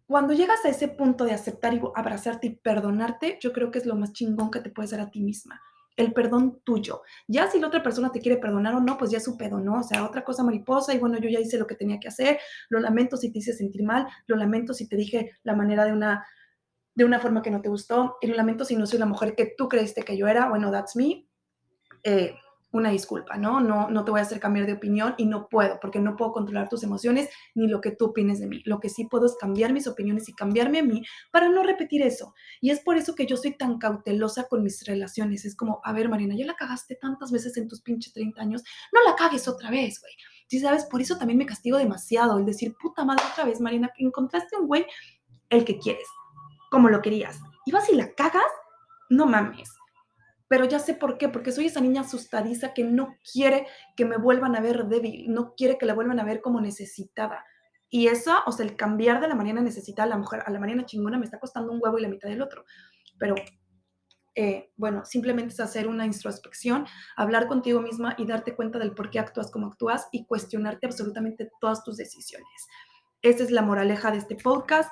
cuando 0.07 0.35
llegas 0.35 0.64
a 0.64 0.69
ese 0.69 0.88
punto 0.88 1.25
de 1.25 1.33
aceptar 1.33 1.75
y 1.75 1.81
abrazarte 1.95 2.49
y 2.49 2.57
perdonarte, 2.57 3.38
yo 3.40 3.53
creo 3.53 3.71
que 3.71 3.79
es 3.79 3.87
lo 3.87 3.95
más 3.95 4.12
chingón 4.12 4.51
que 4.51 4.61
te 4.61 4.71
puedes 4.71 4.90
dar 4.90 5.01
a 5.01 5.11
ti 5.11 5.21
misma. 5.21 5.61
El 5.97 6.12
perdón 6.12 6.61
tuyo. 6.64 7.03
Ya 7.29 7.49
si 7.49 7.61
la 7.61 7.69
otra 7.69 7.83
persona 7.83 8.11
te 8.11 8.21
quiere 8.21 8.37
perdonar 8.37 8.75
o 8.75 8.81
no, 8.81 8.99
pues 8.99 9.12
ya 9.12 9.21
su 9.21 9.37
pedo, 9.37 9.61
¿no? 9.61 9.81
O 9.81 9.83
sea, 9.83 10.05
otra 10.05 10.25
cosa 10.25 10.42
mariposa 10.42 10.92
y 10.92 10.99
bueno, 10.99 11.19
yo 11.19 11.29
ya 11.29 11.40
hice 11.40 11.57
lo 11.57 11.66
que 11.66 11.77
tenía 11.77 12.01
que 12.01 12.09
hacer. 12.09 12.38
Lo 12.69 12.81
lamento 12.81 13.16
si 13.16 13.33
te 13.33 13.38
hice 13.38 13.53
sentir 13.53 13.85
mal. 13.85 14.07
Lo 14.27 14.37
lamento 14.37 14.75
si 14.75 14.88
te 14.88 14.97
dije 14.97 15.33
la 15.45 15.55
manera 15.55 15.85
de 15.85 15.92
una, 15.92 16.27
de 16.95 17.05
una 17.05 17.21
forma 17.21 17.42
que 17.42 17.51
no 17.51 17.62
te 17.62 17.69
gustó. 17.69 18.16
Y 18.21 18.27
lo 18.27 18.35
lamento 18.35 18.64
si 18.64 18.77
no 18.77 18.87
soy 18.87 18.99
la 18.99 19.07
mujer 19.07 19.35
que 19.35 19.55
tú 19.57 19.69
creíste 19.69 20.03
que 20.03 20.16
yo 20.16 20.27
era. 20.27 20.49
Bueno, 20.49 20.71
that's 20.71 20.97
me. 20.97 21.29
Eh, 22.03 22.35
una 22.77 22.91
disculpa, 22.91 23.37
¿no? 23.37 23.61
¿no? 23.61 23.89
No 23.91 24.05
te 24.05 24.11
voy 24.11 24.21
a 24.21 24.23
hacer 24.23 24.41
cambiar 24.41 24.67
de 24.67 24.75
opinión 24.75 25.15
y 25.19 25.27
no 25.27 25.49
puedo, 25.49 25.79
porque 25.81 25.99
no 26.01 26.17
puedo 26.17 26.33
controlar 26.33 26.69
tus 26.69 26.83
emociones 26.83 27.29
ni 27.55 27.69
lo 27.69 27.81
que 27.81 27.91
tú 27.91 28.07
opines 28.07 28.41
de 28.41 28.47
mí. 28.47 28.62
Lo 28.65 28.81
que 28.81 28.89
sí 28.89 29.07
puedo 29.07 29.27
es 29.27 29.37
cambiar 29.41 29.73
mis 29.73 29.87
opiniones 29.87 30.29
y 30.29 30.35
cambiarme 30.35 30.81
a 30.81 30.83
mí 30.83 31.03
para 31.31 31.49
no 31.49 31.62
repetir 31.62 32.03
eso. 32.03 32.35
Y 32.61 32.71
es 32.71 32.81
por 32.81 32.97
eso 32.97 33.15
que 33.15 33.27
yo 33.27 33.37
soy 33.37 33.57
tan 33.57 33.79
cautelosa 33.79 34.49
con 34.49 34.62
mis 34.62 34.85
relaciones. 34.87 35.45
Es 35.45 35.57
como, 35.57 35.81
a 35.85 35.93
ver, 35.93 36.09
Marina, 36.09 36.35
ya 36.37 36.47
la 36.47 36.55
cagaste 36.55 36.97
tantas 36.97 37.33
veces 37.33 37.57
en 37.57 37.69
tus 37.69 37.83
pinches 37.83 38.12
30 38.12 38.41
años, 38.41 38.62
no 38.93 39.01
la 39.09 39.17
cagues 39.17 39.49
otra 39.49 39.71
vez, 39.71 40.01
güey. 40.01 40.12
Sí, 40.49 40.61
sabes, 40.61 40.85
por 40.85 41.01
eso 41.01 41.19
también 41.19 41.39
me 41.39 41.47
castigo 41.47 41.79
demasiado, 41.79 42.39
el 42.39 42.45
decir, 42.45 42.75
puta 42.81 43.05
madre, 43.05 43.25
otra 43.33 43.45
vez, 43.45 43.61
Marina, 43.61 43.91
encontraste 43.99 44.57
un 44.57 44.69
güey 44.69 44.87
el 45.51 45.65
que 45.65 45.79
quieres, 45.79 46.07
como 46.71 46.89
lo 46.89 47.03
querías. 47.03 47.41
Y 47.65 47.73
vas 47.73 47.89
y 47.91 47.97
la 47.97 48.12
cagas, 48.15 48.45
no 49.11 49.27
mames 49.27 49.69
pero 50.48 50.64
ya 50.64 50.78
sé 50.78 50.94
por 50.94 51.18
qué, 51.18 51.28
porque 51.28 51.52
soy 51.52 51.66
esa 51.66 51.80
niña 51.80 52.02
asustadiza 52.02 52.72
que 52.74 52.85
no 52.85 53.16
quiere 53.32 53.66
que 53.96 54.04
me 54.04 54.16
vuelvan 54.16 54.56
a 54.56 54.61
ver 54.61 54.87
débil, 54.87 55.32
no 55.32 55.54
quiere 55.54 55.78
que 55.78 55.87
la 55.87 55.94
vuelvan 55.94 56.20
a 56.20 56.24
ver 56.24 56.40
como 56.40 56.61
necesitada. 56.61 57.44
Y 57.88 58.09
eso, 58.09 58.32
o 58.46 58.52
sea, 58.52 58.66
el 58.66 58.76
cambiar 58.76 59.20
de 59.20 59.28
la 59.28 59.35
mañana 59.35 59.61
necesitada 59.61 60.06
a 60.06 60.11
la 60.11 60.18
mujer 60.18 60.42
a 60.44 60.50
la 60.50 60.59
mañana 60.59 60.87
chingona 60.87 61.18
me 61.18 61.24
está 61.24 61.38
costando 61.38 61.72
un 61.72 61.80
huevo 61.82 61.98
y 61.98 62.02
la 62.02 62.09
mitad 62.09 62.28
del 62.28 62.42
otro. 62.42 62.64
Pero 63.18 63.35
eh, 64.35 64.70
bueno, 64.76 65.04
simplemente 65.06 65.54
es 65.54 65.61
hacer 65.61 65.88
una 65.88 66.04
introspección, 66.04 66.87
hablar 67.16 67.48
contigo 67.48 67.80
misma 67.80 68.14
y 68.18 68.26
darte 68.26 68.54
cuenta 68.54 68.78
del 68.78 68.92
por 68.92 69.09
qué 69.09 69.18
actúas 69.18 69.50
como 69.50 69.68
actúas 69.68 70.09
y 70.12 70.26
cuestionarte 70.26 70.87
absolutamente 70.87 71.50
todas 71.59 71.82
tus 71.82 71.96
decisiones. 71.96 72.68
Esa 73.22 73.44
es 73.44 73.50
la 73.50 73.62
moraleja 73.62 74.11
de 74.11 74.18
este 74.18 74.37
podcast. 74.37 74.90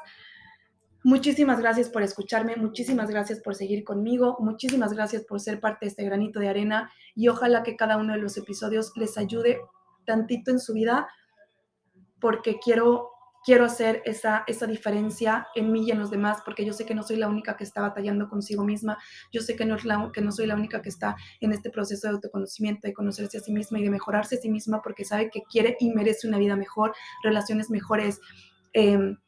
Muchísimas 1.06 1.60
gracias 1.60 1.90
por 1.90 2.02
escucharme, 2.02 2.56
muchísimas 2.56 3.10
gracias 3.10 3.38
por 3.38 3.54
seguir 3.54 3.84
conmigo, 3.84 4.38
muchísimas 4.40 4.94
gracias 4.94 5.22
por 5.24 5.38
ser 5.38 5.60
parte 5.60 5.84
de 5.84 5.90
este 5.90 6.02
granito 6.02 6.40
de 6.40 6.48
arena 6.48 6.90
y 7.14 7.28
ojalá 7.28 7.62
que 7.62 7.76
cada 7.76 7.98
uno 7.98 8.14
de 8.14 8.20
los 8.20 8.38
episodios 8.38 8.90
les 8.96 9.18
ayude 9.18 9.60
tantito 10.06 10.50
en 10.50 10.58
su 10.58 10.72
vida 10.72 11.06
porque 12.18 12.58
quiero, 12.58 13.10
quiero 13.44 13.66
hacer 13.66 14.00
esa, 14.06 14.44
esa 14.46 14.66
diferencia 14.66 15.46
en 15.54 15.72
mí 15.72 15.84
y 15.86 15.90
en 15.90 15.98
los 15.98 16.10
demás 16.10 16.38
porque 16.42 16.64
yo 16.64 16.72
sé 16.72 16.86
que 16.86 16.94
no 16.94 17.02
soy 17.02 17.16
la 17.16 17.28
única 17.28 17.54
que 17.58 17.64
está 17.64 17.82
batallando 17.82 18.30
consigo 18.30 18.64
misma, 18.64 18.96
yo 19.30 19.42
sé 19.42 19.56
que 19.56 19.66
no, 19.66 19.76
que 20.10 20.22
no 20.22 20.32
soy 20.32 20.46
la 20.46 20.54
única 20.54 20.80
que 20.80 20.88
está 20.88 21.16
en 21.42 21.52
este 21.52 21.68
proceso 21.68 22.08
de 22.08 22.14
autoconocimiento, 22.14 22.88
de 22.88 22.94
conocerse 22.94 23.36
a 23.36 23.40
sí 23.40 23.52
misma 23.52 23.78
y 23.78 23.82
de 23.82 23.90
mejorarse 23.90 24.36
a 24.36 24.40
sí 24.40 24.48
misma 24.48 24.80
porque 24.80 25.04
sabe 25.04 25.28
que 25.28 25.42
quiere 25.42 25.76
y 25.80 25.90
merece 25.90 26.26
una 26.26 26.38
vida 26.38 26.56
mejor, 26.56 26.94
relaciones 27.22 27.68
mejores. 27.68 28.22
Eh, 28.72 29.18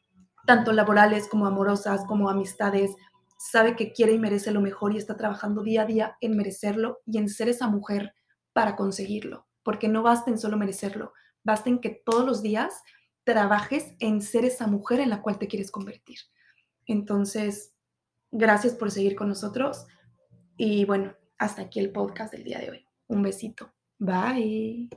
tanto 0.47 0.71
laborales 0.71 1.27
como 1.27 1.45
amorosas, 1.45 2.05
como 2.05 2.29
amistades, 2.29 2.95
sabe 3.37 3.75
que 3.75 3.91
quiere 3.91 4.13
y 4.13 4.17
merece 4.17 4.51
lo 4.51 4.61
mejor 4.61 4.93
y 4.93 4.97
está 4.97 5.17
trabajando 5.17 5.61
día 5.61 5.81
a 5.81 5.85
día 5.85 6.17
en 6.21 6.37
merecerlo 6.37 6.99
y 7.05 7.17
en 7.17 7.27
ser 7.27 7.49
esa 7.49 7.67
mujer 7.67 8.13
para 8.53 8.77
conseguirlo, 8.77 9.45
porque 9.61 9.89
no 9.89 10.03
basta 10.03 10.31
en 10.31 10.39
solo 10.39 10.57
merecerlo, 10.57 11.11
basta 11.43 11.69
en 11.69 11.79
que 11.79 12.01
todos 12.03 12.25
los 12.25 12.41
días 12.41 12.81
trabajes 13.25 13.93
en 13.99 14.21
ser 14.21 14.45
esa 14.45 14.67
mujer 14.67 15.01
en 15.01 15.09
la 15.09 15.21
cual 15.21 15.37
te 15.37 15.47
quieres 15.47 15.69
convertir. 15.69 16.19
Entonces, 16.85 17.73
gracias 18.31 18.73
por 18.73 18.89
seguir 18.89 19.17
con 19.17 19.27
nosotros 19.27 19.85
y 20.55 20.85
bueno, 20.85 21.13
hasta 21.37 21.63
aquí 21.63 21.81
el 21.81 21.91
podcast 21.91 22.31
del 22.31 22.45
día 22.45 22.59
de 22.59 22.71
hoy. 22.71 22.85
Un 23.07 23.21
besito. 23.21 23.73
Bye. 23.99 24.89